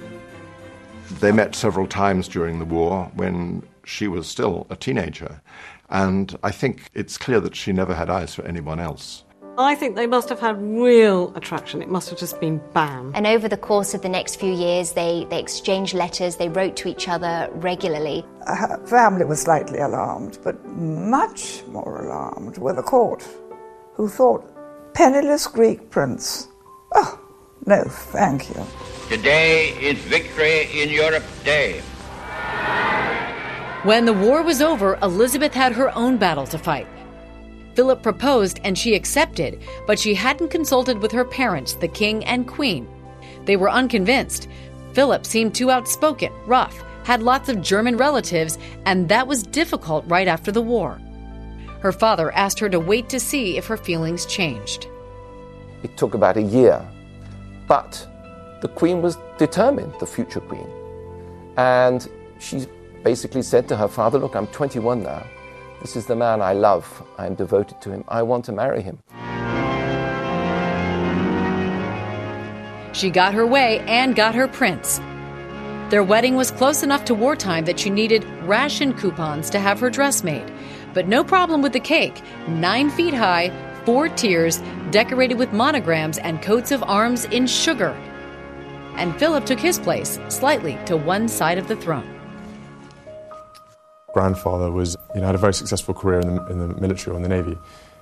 They 1.20 1.32
met 1.32 1.54
several 1.54 1.86
times 1.86 2.28
during 2.28 2.58
the 2.58 2.66
war 2.66 3.10
when 3.14 3.62
she 3.86 4.06
was 4.06 4.26
still 4.26 4.66
a 4.68 4.76
teenager, 4.76 5.40
and 5.88 6.38
I 6.42 6.50
think 6.50 6.90
it's 6.92 7.16
clear 7.16 7.40
that 7.40 7.56
she 7.56 7.72
never 7.72 7.94
had 7.94 8.10
eyes 8.10 8.34
for 8.34 8.44
anyone 8.44 8.80
else. 8.80 9.24
I 9.60 9.74
think 9.74 9.96
they 9.96 10.06
must 10.06 10.28
have 10.28 10.38
had 10.38 10.56
real 10.62 11.32
attraction. 11.34 11.82
It 11.82 11.88
must 11.88 12.08
have 12.10 12.18
just 12.18 12.38
been 12.40 12.62
bam. 12.74 13.10
And 13.16 13.26
over 13.26 13.48
the 13.48 13.56
course 13.56 13.92
of 13.92 14.02
the 14.02 14.08
next 14.08 14.36
few 14.36 14.52
years, 14.52 14.92
they, 14.92 15.26
they 15.30 15.40
exchanged 15.40 15.94
letters, 15.94 16.36
they 16.36 16.48
wrote 16.48 16.76
to 16.76 16.88
each 16.88 17.08
other 17.08 17.48
regularly. 17.54 18.24
Her 18.46 18.80
family 18.86 19.24
was 19.24 19.40
slightly 19.40 19.80
alarmed, 19.80 20.38
but 20.44 20.64
much 20.64 21.64
more 21.66 22.04
alarmed 22.04 22.58
were 22.58 22.72
the 22.72 22.84
court, 22.84 23.26
who 23.94 24.08
thought, 24.08 24.44
penniless 24.94 25.48
Greek 25.48 25.90
prince. 25.90 26.46
Oh, 26.94 27.18
no, 27.66 27.82
thank 27.82 28.50
you. 28.50 28.64
Today 29.08 29.70
is 29.80 29.98
Victory 30.04 30.68
in 30.72 30.88
Europe 30.88 31.24
Day. 31.44 31.80
When 33.82 34.04
the 34.04 34.12
war 34.12 34.44
was 34.44 34.62
over, 34.62 35.00
Elizabeth 35.02 35.52
had 35.52 35.72
her 35.72 35.92
own 35.96 36.16
battle 36.16 36.46
to 36.46 36.58
fight. 36.58 36.86
Philip 37.78 38.02
proposed 38.02 38.58
and 38.64 38.76
she 38.76 38.96
accepted, 38.96 39.62
but 39.86 40.00
she 40.00 40.12
hadn't 40.12 40.48
consulted 40.48 40.98
with 40.98 41.12
her 41.12 41.24
parents, 41.24 41.74
the 41.74 41.86
king 41.86 42.24
and 42.24 42.44
queen. 42.44 42.88
They 43.44 43.56
were 43.56 43.70
unconvinced. 43.70 44.48
Philip 44.94 45.24
seemed 45.24 45.54
too 45.54 45.70
outspoken, 45.70 46.32
rough, 46.44 46.82
had 47.04 47.22
lots 47.22 47.48
of 47.48 47.62
German 47.62 47.96
relatives, 47.96 48.58
and 48.84 49.08
that 49.08 49.28
was 49.28 49.44
difficult 49.44 50.04
right 50.08 50.26
after 50.26 50.50
the 50.50 50.60
war. 50.60 51.00
Her 51.78 51.92
father 51.92 52.32
asked 52.32 52.58
her 52.58 52.68
to 52.68 52.80
wait 52.80 53.08
to 53.10 53.20
see 53.20 53.56
if 53.56 53.68
her 53.68 53.76
feelings 53.76 54.26
changed. 54.26 54.88
It 55.84 55.96
took 55.96 56.14
about 56.14 56.36
a 56.36 56.42
year, 56.42 56.84
but 57.68 58.04
the 58.60 58.66
queen 58.66 59.02
was 59.02 59.18
determined, 59.38 59.94
the 60.00 60.06
future 60.06 60.40
queen. 60.40 60.68
And 61.56 62.08
she 62.40 62.66
basically 63.04 63.42
said 63.42 63.68
to 63.68 63.76
her 63.76 63.86
father, 63.86 64.18
Look, 64.18 64.34
I'm 64.34 64.48
21 64.48 65.04
now. 65.04 65.24
This 65.80 65.94
is 65.94 66.06
the 66.06 66.16
man 66.16 66.42
I 66.42 66.54
love. 66.54 67.06
I'm 67.18 67.34
devoted 67.34 67.80
to 67.82 67.90
him. 67.90 68.04
I 68.08 68.22
want 68.22 68.44
to 68.46 68.52
marry 68.52 68.82
him. 68.82 68.98
She 72.92 73.10
got 73.10 73.32
her 73.34 73.46
way 73.46 73.78
and 73.80 74.16
got 74.16 74.34
her 74.34 74.48
prince. 74.48 75.00
Their 75.90 76.02
wedding 76.02 76.34
was 76.34 76.50
close 76.50 76.82
enough 76.82 77.04
to 77.06 77.14
wartime 77.14 77.64
that 77.66 77.78
she 77.78 77.90
needed 77.90 78.24
ration 78.42 78.92
coupons 78.92 79.48
to 79.50 79.60
have 79.60 79.78
her 79.78 79.88
dress 79.88 80.24
made. 80.24 80.52
But 80.94 81.06
no 81.06 81.22
problem 81.22 81.62
with 81.62 81.72
the 81.72 81.80
cake, 81.80 82.20
nine 82.48 82.90
feet 82.90 83.14
high, 83.14 83.52
four 83.84 84.08
tiers, 84.08 84.60
decorated 84.90 85.38
with 85.38 85.52
monograms 85.52 86.18
and 86.18 86.42
coats 86.42 86.72
of 86.72 86.82
arms 86.82 87.24
in 87.26 87.46
sugar. 87.46 87.90
And 88.96 89.16
Philip 89.16 89.46
took 89.46 89.60
his 89.60 89.78
place, 89.78 90.18
slightly 90.28 90.76
to 90.86 90.96
one 90.96 91.28
side 91.28 91.56
of 91.56 91.68
the 91.68 91.76
throne. 91.76 92.17
Grandfather 94.18 94.70
was, 94.70 94.96
you 95.14 95.20
know, 95.20 95.26
had 95.26 95.36
a 95.36 95.38
very 95.38 95.54
successful 95.54 95.94
career 95.94 96.18
in 96.18 96.34
the, 96.34 96.46
in 96.46 96.58
the 96.58 96.68
military 96.80 97.14
or 97.14 97.16
in 97.16 97.22
the 97.22 97.28
navy. 97.28 97.56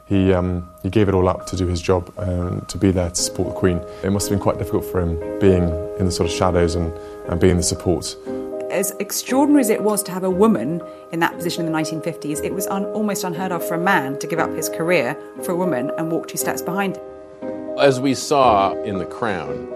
He, 0.07 0.33
um, 0.33 0.71
he 0.83 0.89
gave 0.89 1.09
it 1.11 1.15
all 1.15 1.29
up 1.29 1.47
to 1.49 1.57
do 1.57 1.67
his 1.67 1.83
job 1.83 2.13
and 2.17 2.67
to 2.69 2.79
be 2.79 2.91
there 2.91 3.11
to 3.11 3.23
support 3.29 3.49
the 3.51 3.55
Queen. 3.55 3.79
It 4.03 4.11
must 4.11 4.29
have 4.29 4.35
been 4.37 4.43
quite 4.43 4.57
difficult 4.57 4.85
for 4.85 5.01
him 5.01 5.19
being 5.41 5.65
in 5.99 6.07
the 6.07 6.13
sort 6.13 6.31
of 6.31 6.35
shadows 6.35 6.75
and, 6.75 6.93
and 7.29 7.39
being 7.39 7.57
the 7.57 7.63
support 7.63 8.17
as 8.71 8.93
extraordinary 8.99 9.61
as 9.61 9.71
it 9.71 9.83
was 9.83 10.03
to 10.03 10.13
have 10.13 10.25
a 10.25 10.31
woman 10.31 10.83
in 11.13 11.21
that 11.21 11.35
position 11.35 11.65
in 11.65 11.73
the 11.73 11.79
1950s, 11.79 12.45
it 12.45 12.53
was 12.53 12.67
un- 12.67 12.85
almost 12.87 13.25
unheard 13.25 13.53
of 13.53 13.67
for 13.67 13.75
a 13.75 13.79
man 13.79 14.19
to 14.19 14.27
give 14.27 14.39
up 14.39 14.51
his 14.51 14.69
career 14.69 15.17
for 15.45 15.53
a 15.53 15.57
woman 15.57 15.91
and 15.97 16.11
walk 16.11 16.29
two 16.29 16.37
steps 16.37 16.63
behind. 16.63 16.99
As 17.79 18.01
we 18.01 18.15
saw 18.15 18.73
in 18.83 18.99
The 18.99 19.07
Crown, 19.07 19.69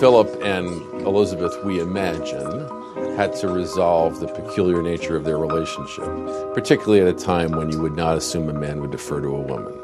Philip 0.00 0.42
and 0.42 0.68
Elizabeth, 1.06 1.56
we 1.64 1.80
imagine, 1.80 2.68
had 3.16 3.34
to 3.36 3.48
resolve 3.48 4.20
the 4.20 4.28
peculiar 4.28 4.82
nature 4.82 5.16
of 5.16 5.24
their 5.24 5.38
relationship, 5.38 6.04
particularly 6.54 7.00
at 7.00 7.08
a 7.08 7.12
time 7.12 7.52
when 7.52 7.70
you 7.70 7.80
would 7.80 7.96
not 7.96 8.16
assume 8.16 8.48
a 8.48 8.52
man 8.52 8.80
would 8.80 8.90
defer 8.90 9.20
to 9.20 9.28
a 9.28 9.40
woman. 9.40 9.78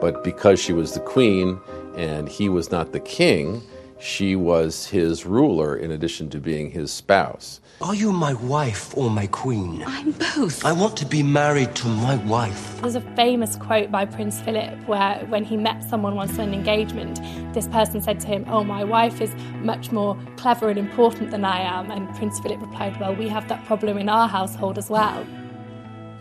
But 0.00 0.22
because 0.22 0.60
she 0.60 0.72
was 0.72 0.92
the 0.92 1.00
queen 1.00 1.60
and 1.96 2.28
he 2.28 2.48
was 2.48 2.70
not 2.70 2.92
the 2.92 3.00
king, 3.00 3.62
she 3.98 4.36
was 4.36 4.86
his 4.86 5.24
ruler 5.24 5.76
in 5.76 5.90
addition 5.90 6.28
to 6.30 6.38
being 6.38 6.70
his 6.70 6.90
spouse. 6.90 7.60
Are 7.80 7.94
you 7.94 8.10
my 8.10 8.32
wife 8.32 8.96
or 8.96 9.10
my 9.10 9.26
queen? 9.26 9.84
I'm 9.86 10.12
both. 10.12 10.64
I 10.64 10.72
want 10.72 10.96
to 10.96 11.04
be 11.04 11.22
married 11.22 11.74
to 11.76 11.88
my 11.88 12.16
wife. 12.24 12.80
There's 12.80 12.94
a 12.94 13.02
famous 13.14 13.56
quote 13.56 13.90
by 13.90 14.06
Prince 14.06 14.40
Philip 14.40 14.88
where, 14.88 15.18
when 15.28 15.44
he 15.44 15.58
met 15.58 15.84
someone 15.84 16.14
once 16.14 16.38
at 16.38 16.48
an 16.48 16.54
engagement, 16.54 17.20
this 17.52 17.68
person 17.68 18.00
said 18.00 18.20
to 18.20 18.26
him, 18.26 18.46
Oh, 18.48 18.64
my 18.64 18.82
wife 18.82 19.20
is 19.20 19.34
much 19.62 19.92
more 19.92 20.18
clever 20.36 20.70
and 20.70 20.78
important 20.78 21.30
than 21.30 21.44
I 21.44 21.60
am. 21.60 21.90
And 21.90 22.08
Prince 22.16 22.40
Philip 22.40 22.62
replied, 22.62 22.98
Well, 22.98 23.14
we 23.14 23.28
have 23.28 23.46
that 23.48 23.64
problem 23.66 23.98
in 23.98 24.08
our 24.08 24.26
household 24.26 24.78
as 24.78 24.88
well. 24.88 25.26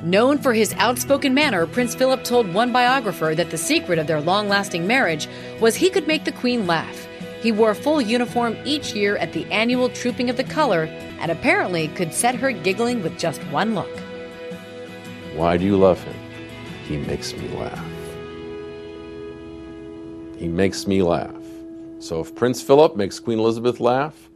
Known 0.03 0.37
for 0.37 0.53
his 0.53 0.73
outspoken 0.73 1.33
manner, 1.33 1.65
Prince 1.65 1.95
Philip 1.95 2.23
told 2.25 2.53
one 2.53 2.73
biographer 2.73 3.33
that 3.33 3.49
the 3.49 3.57
secret 3.57 3.97
of 3.97 4.07
their 4.07 4.19
long 4.19 4.49
lasting 4.49 4.85
marriage 4.85 5.29
was 5.61 5.75
he 5.75 5.89
could 5.89 6.05
make 6.05 6.25
the 6.25 6.33
Queen 6.33 6.67
laugh. 6.67 7.04
He 7.45 7.51
wore 7.51 7.75
full 7.75 8.01
uniform 8.01 8.57
each 8.65 8.95
year 8.95 9.17
at 9.17 9.31
the 9.31 9.45
annual 9.51 9.89
Trooping 9.89 10.31
of 10.31 10.35
the 10.35 10.43
Color 10.43 10.85
and 11.19 11.29
apparently 11.29 11.89
could 11.89 12.11
set 12.11 12.33
her 12.33 12.51
giggling 12.51 13.03
with 13.03 13.19
just 13.19 13.39
one 13.51 13.75
look. 13.75 13.99
Why 15.35 15.55
do 15.55 15.63
you 15.63 15.77
love 15.77 16.03
him? 16.03 16.15
He 16.87 16.97
makes 16.97 17.33
me 17.35 17.47
laugh. 17.49 17.85
He 20.39 20.47
makes 20.47 20.87
me 20.87 21.03
laugh. 21.03 21.35
So 21.99 22.19
if 22.19 22.33
Prince 22.33 22.63
Philip 22.63 22.95
makes 22.95 23.19
Queen 23.19 23.37
Elizabeth 23.37 23.79
laugh, 23.79 24.27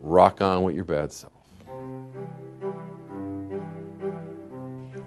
rock 0.00 0.40
on 0.40 0.62
with 0.62 0.74
your 0.74 0.86
bad 0.86 1.12
self. 1.12 1.33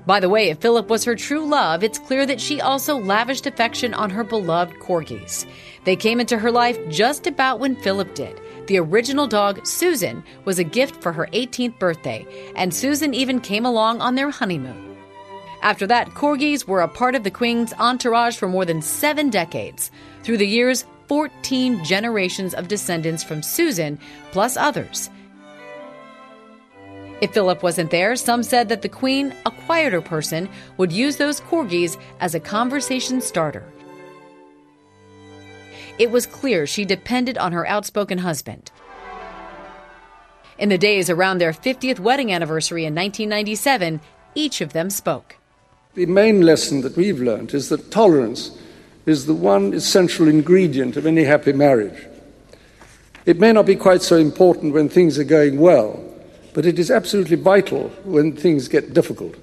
By 0.07 0.21
the 0.21 0.29
way, 0.29 0.49
if 0.49 0.59
Philip 0.59 0.89
was 0.89 1.03
her 1.03 1.17
true 1.17 1.45
love, 1.45 1.83
it's 1.83 1.99
clear 1.99 2.25
that 2.25 2.39
she 2.39 2.61
also 2.61 2.97
lavished 2.97 3.45
affection 3.45 3.93
on 3.93 4.09
her 4.09 4.23
beloved 4.23 4.79
corgis. 4.79 5.45
They 5.83 5.97
came 5.97 6.21
into 6.21 6.37
her 6.37 6.49
life 6.49 6.79
just 6.87 7.27
about 7.27 7.59
when 7.59 7.75
Philip 7.75 8.15
did. 8.15 8.39
The 8.67 8.79
original 8.79 9.27
dog, 9.27 9.67
Susan, 9.67 10.23
was 10.45 10.59
a 10.59 10.63
gift 10.63 11.01
for 11.03 11.11
her 11.11 11.27
18th 11.33 11.77
birthday, 11.77 12.25
and 12.55 12.73
Susan 12.73 13.13
even 13.13 13.41
came 13.41 13.65
along 13.65 13.99
on 13.99 14.15
their 14.15 14.29
honeymoon. 14.29 14.95
After 15.61 15.85
that, 15.87 16.11
corgis 16.11 16.65
were 16.65 16.81
a 16.81 16.87
part 16.87 17.13
of 17.13 17.25
the 17.25 17.31
Queen's 17.31 17.73
entourage 17.73 18.37
for 18.37 18.47
more 18.47 18.63
than 18.63 18.81
seven 18.81 19.29
decades. 19.29 19.91
Through 20.23 20.37
the 20.37 20.47
years, 20.47 20.85
14 21.09 21.83
generations 21.83 22.53
of 22.53 22.69
descendants 22.69 23.25
from 23.25 23.43
Susan, 23.43 23.99
plus 24.31 24.55
others. 24.55 25.09
If 27.19 27.33
Philip 27.33 27.63
wasn't 27.63 27.89
there, 27.89 28.15
some 28.15 28.43
said 28.43 28.69
that 28.69 28.83
the 28.83 28.89
Queen, 28.89 29.33
a 29.45 29.51
quieter 29.51 30.01
person, 30.01 30.47
would 30.77 30.91
use 30.91 31.17
those 31.17 31.41
corgis 31.41 31.97
as 32.19 32.35
a 32.35 32.39
conversation 32.39 33.21
starter. 33.21 33.63
It 35.97 36.11
was 36.11 36.27
clear 36.27 36.67
she 36.67 36.85
depended 36.85 37.39
on 37.39 37.53
her 37.53 37.65
outspoken 37.65 38.19
husband. 38.19 38.71
In 40.59 40.69
the 40.69 40.77
days 40.77 41.09
around 41.09 41.39
their 41.39 41.53
50th 41.53 41.99
wedding 41.99 42.31
anniversary 42.31 42.85
in 42.85 42.93
1997, 42.93 43.99
each 44.35 44.61
of 44.61 44.73
them 44.73 44.91
spoke. 44.91 45.37
The 45.95 46.05
main 46.05 46.41
lesson 46.41 46.81
that 46.81 46.95
we've 46.95 47.19
learned 47.19 47.55
is 47.55 47.69
that 47.69 47.89
tolerance 47.89 48.51
is 49.07 49.25
the 49.25 49.33
one 49.33 49.73
essential 49.73 50.27
ingredient 50.27 50.97
of 50.97 51.07
any 51.07 51.23
happy 51.23 51.53
marriage. 51.53 52.05
It 53.25 53.39
may 53.39 53.51
not 53.51 53.65
be 53.65 53.75
quite 53.75 54.03
so 54.03 54.17
important 54.17 54.73
when 54.73 54.87
things 54.87 55.17
are 55.17 55.23
going 55.23 55.59
well, 55.59 56.03
but 56.57 56.65
it 56.65 56.79
is 56.79 56.89
absolutely 56.89 57.35
vital 57.35 57.89
when 58.03 58.35
things 58.35 58.67
get 58.67 58.91
difficult. 58.91 59.35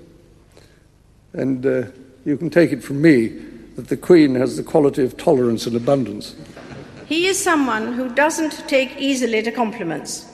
And 1.32 1.64
uh, 1.64 1.84
you 2.24 2.36
can 2.36 2.50
take 2.50 2.72
it 2.72 2.82
from 2.82 3.02
me 3.02 3.28
that 3.76 3.86
the 3.86 3.96
Queen 3.96 4.34
has 4.34 4.56
the 4.56 4.64
quality 4.64 5.04
of 5.04 5.16
tolerance 5.16 5.64
and 5.64 5.76
abundance. 5.76 6.34
He 7.06 7.28
is 7.28 7.38
someone 7.38 7.92
who 7.92 8.12
doesn't 8.12 8.66
take 8.66 8.96
easily 8.96 9.42
to 9.42 9.52
compliments, 9.52 10.28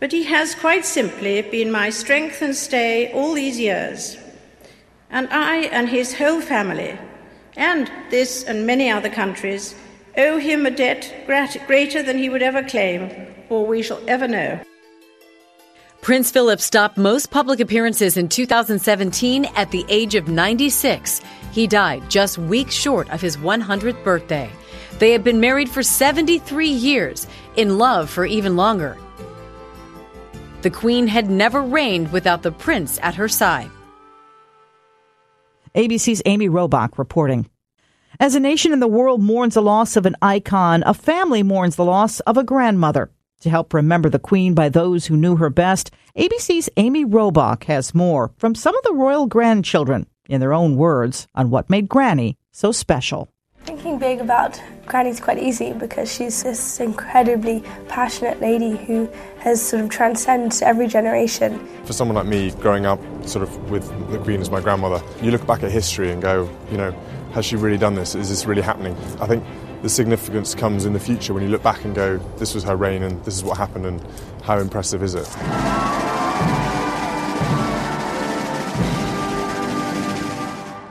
but 0.00 0.12
he 0.12 0.22
has 0.22 0.54
quite 0.54 0.86
simply 0.86 1.42
been 1.42 1.70
my 1.70 1.90
strength 1.90 2.40
and 2.40 2.56
stay 2.56 3.12
all 3.12 3.34
these 3.34 3.60
years. 3.60 4.16
And 5.10 5.28
I 5.30 5.64
and 5.64 5.90
his 5.90 6.14
whole 6.14 6.40
family, 6.40 6.98
and 7.54 7.92
this 8.08 8.44
and 8.44 8.66
many 8.66 8.90
other 8.90 9.10
countries, 9.10 9.74
owe 10.16 10.38
him 10.38 10.64
a 10.64 10.70
debt 10.70 11.14
greater 11.26 12.02
than 12.02 12.16
he 12.16 12.30
would 12.30 12.42
ever 12.42 12.62
claim 12.62 13.10
or 13.50 13.66
we 13.66 13.82
shall 13.82 14.00
ever 14.08 14.26
know. 14.26 14.58
Prince 16.04 16.30
Philip 16.30 16.60
stopped 16.60 16.98
most 16.98 17.30
public 17.30 17.60
appearances 17.60 18.18
in 18.18 18.28
2017 18.28 19.46
at 19.56 19.70
the 19.70 19.86
age 19.88 20.14
of 20.14 20.28
96. 20.28 21.22
He 21.50 21.66
died 21.66 22.10
just 22.10 22.36
weeks 22.36 22.74
short 22.74 23.08
of 23.08 23.22
his 23.22 23.38
100th 23.38 24.04
birthday. 24.04 24.50
They 24.98 25.12
had 25.12 25.24
been 25.24 25.40
married 25.40 25.70
for 25.70 25.82
73 25.82 26.68
years, 26.68 27.26
in 27.56 27.78
love 27.78 28.10
for 28.10 28.26
even 28.26 28.54
longer. 28.54 28.98
The 30.60 30.68
Queen 30.68 31.06
had 31.06 31.30
never 31.30 31.62
reigned 31.62 32.12
without 32.12 32.42
the 32.42 32.52
Prince 32.52 32.98
at 33.02 33.14
her 33.14 33.26
side. 33.26 33.70
ABC's 35.74 36.20
Amy 36.26 36.50
Robach 36.50 36.98
reporting. 36.98 37.48
As 38.20 38.34
a 38.34 38.40
nation 38.40 38.74
in 38.74 38.80
the 38.80 38.86
world 38.86 39.22
mourns 39.22 39.54
the 39.54 39.62
loss 39.62 39.96
of 39.96 40.04
an 40.04 40.16
icon, 40.20 40.82
a 40.84 40.92
family 40.92 41.42
mourns 41.42 41.76
the 41.76 41.84
loss 41.86 42.20
of 42.20 42.36
a 42.36 42.44
grandmother. 42.44 43.10
To 43.44 43.50
help 43.50 43.74
remember 43.74 44.08
the 44.08 44.18
Queen 44.18 44.54
by 44.54 44.70
those 44.70 45.04
who 45.04 45.18
knew 45.18 45.36
her 45.36 45.50
best, 45.50 45.90
ABC's 46.16 46.70
Amy 46.78 47.04
Robach 47.04 47.64
has 47.64 47.94
more 47.94 48.32
from 48.38 48.54
some 48.54 48.74
of 48.74 48.82
the 48.84 48.94
royal 48.94 49.26
grandchildren, 49.26 50.06
in 50.26 50.40
their 50.40 50.54
own 50.54 50.76
words, 50.76 51.28
on 51.34 51.50
what 51.50 51.68
made 51.68 51.86
Granny 51.86 52.38
so 52.52 52.72
special. 52.72 53.28
Thinking 53.64 53.98
big 53.98 54.22
about 54.22 54.58
Granny's 54.86 55.20
quite 55.20 55.36
easy 55.38 55.74
because 55.74 56.10
she's 56.10 56.42
this 56.42 56.80
incredibly 56.80 57.62
passionate 57.86 58.40
lady 58.40 58.78
who 58.86 59.10
has 59.40 59.60
sort 59.60 59.82
of 59.82 59.90
transcended 59.90 60.62
every 60.62 60.86
generation. 60.86 61.58
For 61.84 61.92
someone 61.92 62.14
like 62.14 62.24
me, 62.24 62.50
growing 62.52 62.86
up 62.86 62.98
sort 63.26 63.42
of 63.42 63.70
with 63.70 63.86
the 64.10 64.20
Queen 64.20 64.40
as 64.40 64.50
my 64.50 64.62
grandmother, 64.62 65.04
you 65.20 65.30
look 65.30 65.46
back 65.46 65.62
at 65.62 65.70
history 65.70 66.10
and 66.10 66.22
go, 66.22 66.48
you 66.70 66.78
know, 66.78 66.92
has 67.34 67.44
she 67.44 67.56
really 67.56 67.76
done 67.76 67.94
this? 67.94 68.14
Is 68.14 68.30
this 68.30 68.46
really 68.46 68.62
happening? 68.62 68.96
I 69.20 69.26
think 69.26 69.44
the 69.84 69.90
significance 69.90 70.54
comes 70.54 70.86
in 70.86 70.94
the 70.94 70.98
future 70.98 71.34
when 71.34 71.42
you 71.42 71.50
look 71.50 71.62
back 71.62 71.84
and 71.84 71.94
go, 71.94 72.16
this 72.38 72.54
was 72.54 72.64
her 72.64 72.74
reign 72.74 73.02
and 73.02 73.22
this 73.26 73.36
is 73.36 73.44
what 73.44 73.58
happened 73.58 73.84
and 73.84 74.02
how 74.42 74.58
impressive 74.58 75.02
is 75.02 75.14
it? 75.14 75.28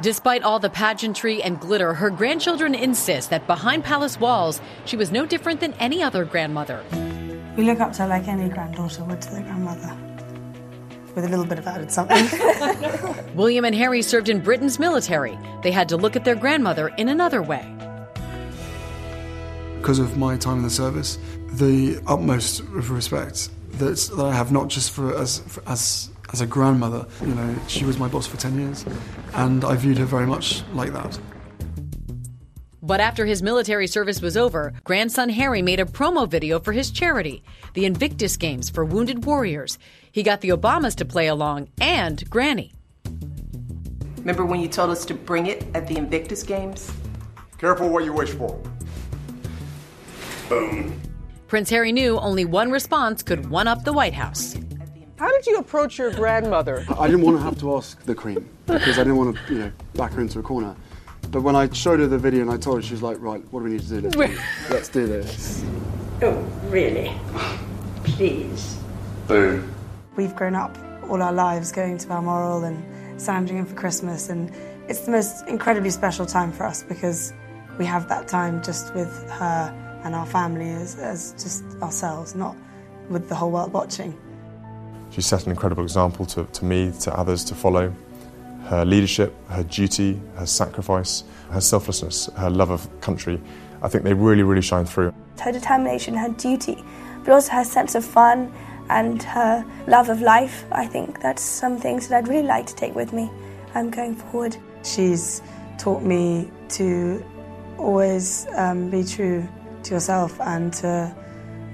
Despite 0.04 0.44
all 0.44 0.60
the 0.60 0.70
pageantry 0.70 1.42
and 1.42 1.60
glitter, 1.60 1.96
her 1.96 2.12
grandchildren 2.12 2.76
insist 2.76 3.32
that 3.32 3.48
behind 3.48 3.84
palace 3.84 4.20
walls, 4.20 4.62
she 4.86 4.96
was 4.96 5.12
no 5.12 5.26
different 5.26 5.60
than 5.60 5.74
any 5.80 6.04
other 6.04 6.24
grandmother. 6.24 6.84
We 7.58 7.64
look 7.64 7.80
up 7.80 7.94
to 7.94 8.04
her 8.04 8.08
like 8.08 8.28
any 8.28 8.48
granddaughter 8.48 9.04
would 9.06 9.24
to 9.24 9.32
their 9.32 9.42
grandmother, 9.42 9.98
with 11.16 11.26
a 11.26 11.30
little 11.30 11.46
bit 11.46 11.58
of 11.58 11.66
added 11.66 11.92
something. 11.92 12.28
William 13.36 13.66
and 13.66 13.74
Harry 13.74 14.04
served 14.04 14.30
in 14.30 14.40
Britain's 14.40 14.78
military. 14.78 15.36
They 15.64 15.72
had 15.72 15.90
to 15.90 15.98
look 15.98 16.16
at 16.16 16.26
their 16.26 16.36
grandmother 16.36 16.90
in 16.90 17.10
another 17.10 17.42
way. 17.42 17.68
Because 19.84 20.00
of 20.00 20.16
my 20.16 20.38
time 20.38 20.60
in 20.60 20.64
the 20.64 20.70
service, 20.70 21.20
the 21.46 22.02
utmost 22.08 22.62
of 22.62 22.90
respect 22.90 23.50
that, 23.80 23.98
that 24.16 24.26
I 24.26 24.34
have 24.34 24.50
not 24.50 24.70
just 24.70 24.92
for 24.92 25.14
as 25.14 25.40
for, 25.40 25.62
as 25.68 26.10
as 26.32 26.40
a 26.40 26.46
grandmother. 26.46 27.06
You 27.20 27.36
know, 27.36 27.54
she 27.68 27.84
was 27.84 27.98
my 27.98 28.08
boss 28.08 28.26
for 28.26 28.38
ten 28.38 28.58
years, 28.58 28.86
and 29.34 29.66
I 29.66 29.76
viewed 29.76 29.98
her 29.98 30.06
very 30.06 30.26
much 30.26 30.64
like 30.74 30.94
that. 30.94 31.20
But 32.82 33.02
after 33.02 33.26
his 33.26 33.44
military 33.44 33.88
service 33.88 34.22
was 34.22 34.38
over, 34.38 34.72
grandson 34.86 35.28
Harry 35.28 35.62
made 35.62 35.82
a 35.82 35.86
promo 35.86 36.30
video 36.30 36.62
for 36.62 36.72
his 36.72 36.90
charity, 36.90 37.44
the 37.74 37.84
Invictus 37.84 38.38
Games 38.38 38.70
for 38.70 38.86
Wounded 38.86 39.26
Warriors. 39.26 39.78
He 40.14 40.24
got 40.24 40.40
the 40.40 40.50
Obamas 40.52 40.96
to 40.96 41.04
play 41.04 41.28
along 41.28 41.68
and 41.82 42.24
Granny. 42.30 42.72
Remember 44.20 44.46
when 44.46 44.62
you 44.62 44.70
told 44.70 44.92
us 44.92 45.04
to 45.04 45.14
bring 45.14 45.48
it 45.48 45.66
at 45.76 45.90
the 45.90 45.98
Invictus 45.98 46.42
Games? 46.42 46.90
Careful 47.58 47.90
what 47.90 48.06
you 48.06 48.14
wish 48.14 48.30
for. 48.30 48.58
Boom. 50.54 51.02
Prince 51.48 51.70
Harry 51.70 51.92
knew 51.92 52.20
only 52.20 52.46
one 52.46 52.72
response 52.72 53.24
could 53.24 53.50
one 53.50 53.68
up 53.68 53.84
the 53.84 53.94
White 53.94 54.14
House. 54.14 54.56
How 55.18 55.32
did 55.32 55.46
you 55.48 55.58
approach 55.58 55.98
your 55.98 56.12
grandmother? 56.12 56.86
I 56.98 57.08
didn't 57.08 57.22
want 57.22 57.38
to 57.38 57.44
have 57.44 57.60
to 57.60 57.76
ask 57.76 58.02
the 58.04 58.16
Queen 58.16 58.48
because 58.66 59.00
I 59.00 59.04
didn't 59.04 59.18
want 59.18 59.36
to, 59.36 59.54
you 59.54 59.60
know, 59.60 59.72
back 59.96 60.12
her 60.14 60.22
into 60.22 60.40
a 60.40 60.44
corner. 60.44 60.76
But 61.32 61.42
when 61.42 61.56
I 61.56 61.72
showed 61.72 62.00
her 62.00 62.08
the 62.08 62.18
video 62.18 62.42
and 62.42 62.52
I 62.52 62.58
told 62.58 62.78
her, 62.78 62.82
she 62.82 62.94
was 62.94 63.02
like, 63.02 63.18
"Right, 63.20 63.44
what 63.52 63.62
do 63.62 63.66
we 63.66 63.72
need 63.72 63.88
to 63.88 64.02
do? 64.02 64.10
Let's 64.10 64.18
do, 64.18 64.40
let's 64.70 64.90
do 64.90 65.08
this." 65.08 65.66
Oh, 66.22 66.38
really? 66.66 67.12
Please. 68.04 68.78
Boom. 69.28 69.74
We've 70.16 70.36
grown 70.36 70.56
up 70.56 70.78
all 71.10 71.22
our 71.22 71.34
lives 71.34 71.72
going 71.72 71.98
to 71.98 72.08
Balmoral 72.08 72.64
and 72.64 73.22
Sandringham 73.22 73.66
for 73.66 73.76
Christmas, 73.76 74.30
and 74.30 74.52
it's 74.88 75.02
the 75.02 75.12
most 75.12 75.48
incredibly 75.48 75.90
special 75.90 76.26
time 76.26 76.52
for 76.52 76.66
us 76.66 76.84
because 76.84 77.34
we 77.80 77.86
have 77.86 78.08
that 78.10 78.28
time 78.28 78.62
just 78.62 78.94
with 78.94 79.12
her 79.32 79.83
and 80.04 80.16
our 80.16 80.26
family 80.26 80.70
as, 80.70 80.96
as 81.00 81.34
just 81.34 81.64
ourselves, 81.82 82.36
not 82.36 82.56
with 83.10 83.30
the 83.30 83.36
whole 83.36 83.52
world 83.52 83.74
watching. 83.74 84.18
She 85.12 85.22
set 85.22 85.46
an 85.46 85.52
incredible 85.52 85.84
example 85.84 86.26
to, 86.28 86.46
to 86.46 86.66
me, 86.66 86.92
to 87.02 87.18
others 87.18 87.44
to 87.46 87.56
follow. 87.56 87.94
Her 88.66 88.86
leadership, 88.86 89.34
her 89.50 89.64
duty, 89.64 90.20
her 90.36 90.46
sacrifice, 90.46 91.24
her 91.52 91.62
selflessness, 91.62 92.30
her 92.38 92.50
love 92.50 92.72
of 92.72 92.88
country, 93.02 93.40
I 93.82 93.90
think 93.90 94.06
they 94.06 94.14
really, 94.14 94.44
really 94.44 94.62
shine 94.62 94.86
through. 94.86 95.14
Her 95.40 95.52
determination, 95.52 96.16
her 96.16 96.30
duty, 96.30 96.84
but 97.24 97.34
also 97.34 97.52
her 97.52 97.64
sense 97.64 97.96
of 97.96 98.06
fun 98.06 98.52
and 98.90 99.22
her 99.22 99.66
love 99.88 100.10
of 100.10 100.22
life. 100.22 100.66
I 100.72 100.88
think 100.88 101.22
that's 101.22 101.42
some 101.42 101.78
things 101.78 102.08
that 102.08 102.18
I'd 102.18 102.28
really 102.28 102.48
like 102.48 102.66
to 102.68 102.76
take 102.76 102.96
with 102.96 103.14
me 103.14 103.30
um, 103.76 103.90
going 103.90 104.16
forward. 104.16 104.56
She's 104.84 105.42
taught 105.78 106.02
me 106.02 106.50
to 106.70 107.24
always 107.78 108.48
um, 108.56 108.90
be 108.90 109.04
true 109.04 109.48
to 109.84 109.94
yourself 109.94 110.40
and 110.42 110.74
to, 110.74 111.16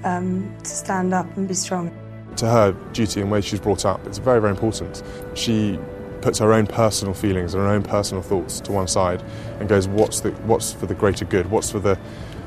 um, 0.04 0.54
to 0.62 0.70
stand 0.70 1.14
up 1.14 1.36
and 1.36 1.48
be 1.48 1.54
strong. 1.54 1.90
To 2.36 2.46
her, 2.46 2.72
duty 2.92 3.20
and 3.20 3.30
way 3.30 3.40
she's 3.40 3.60
brought 3.60 3.84
up, 3.84 4.06
it's 4.06 4.18
very, 4.18 4.40
very 4.40 4.52
important. 4.52 5.02
She 5.34 5.78
puts 6.22 6.38
her 6.38 6.52
own 6.52 6.66
personal 6.66 7.14
feelings 7.14 7.54
and 7.54 7.62
her 7.62 7.68
own 7.68 7.82
personal 7.82 8.22
thoughts 8.22 8.60
to 8.60 8.72
one 8.72 8.88
side 8.88 9.22
and 9.58 9.68
goes, 9.68 9.88
what's, 9.88 10.20
the, 10.20 10.30
what's 10.42 10.72
for 10.72 10.86
the 10.86 10.94
greater 10.94 11.24
good? 11.24 11.50
What's 11.50 11.70
for 11.70 11.78
the, 11.78 11.98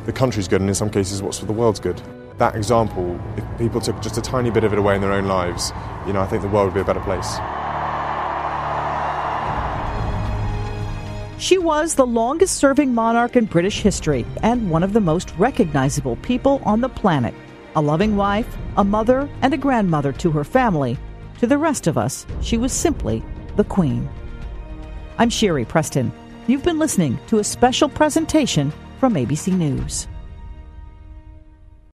the 0.05 0.13
country's 0.13 0.47
good? 0.47 0.61
And 0.61 0.69
in 0.69 0.75
some 0.75 0.89
cases, 0.89 1.21
what's 1.21 1.39
for 1.39 1.45
the 1.45 1.53
world's 1.53 1.79
good? 1.79 2.01
That 2.37 2.55
example, 2.55 3.19
if 3.37 3.43
people 3.57 3.81
took 3.81 4.01
just 4.01 4.17
a 4.17 4.21
tiny 4.21 4.49
bit 4.49 4.63
of 4.63 4.73
it 4.73 4.79
away 4.79 4.95
in 4.95 5.01
their 5.01 5.13
own 5.13 5.25
lives, 5.25 5.71
you 6.07 6.13
know, 6.13 6.21
I 6.21 6.27
think 6.27 6.41
the 6.41 6.47
world 6.47 6.67
would 6.67 6.73
be 6.73 6.81
a 6.81 6.85
better 6.85 7.01
place. 7.01 7.37
She 11.43 11.57
was 11.57 11.95
the 11.95 12.05
longest 12.05 12.55
serving 12.55 12.93
monarch 12.93 13.35
in 13.35 13.43
British 13.43 13.81
history 13.81 14.25
and 14.43 14.69
one 14.69 14.81
of 14.81 14.93
the 14.93 15.01
most 15.01 15.35
recognizable 15.37 16.15
people 16.21 16.61
on 16.63 16.79
the 16.79 16.87
planet. 16.87 17.33
A 17.75 17.81
loving 17.81 18.15
wife, 18.15 18.47
a 18.77 18.83
mother, 18.85 19.27
and 19.41 19.53
a 19.53 19.57
grandmother 19.57 20.13
to 20.13 20.31
her 20.31 20.45
family. 20.45 20.97
To 21.39 21.45
the 21.45 21.57
rest 21.57 21.85
of 21.85 21.97
us, 21.97 22.25
she 22.41 22.57
was 22.57 22.71
simply 22.71 23.21
the 23.57 23.65
Queen. 23.65 24.09
I'm 25.17 25.29
Sherri 25.29 25.65
Preston. 25.65 26.13
You've 26.47 26.63
been 26.63 26.79
listening 26.79 27.19
to 27.27 27.39
a 27.39 27.43
special 27.43 27.89
presentation 27.89 28.71
from 29.01 29.15
ABC 29.15 29.51
News. 29.51 30.07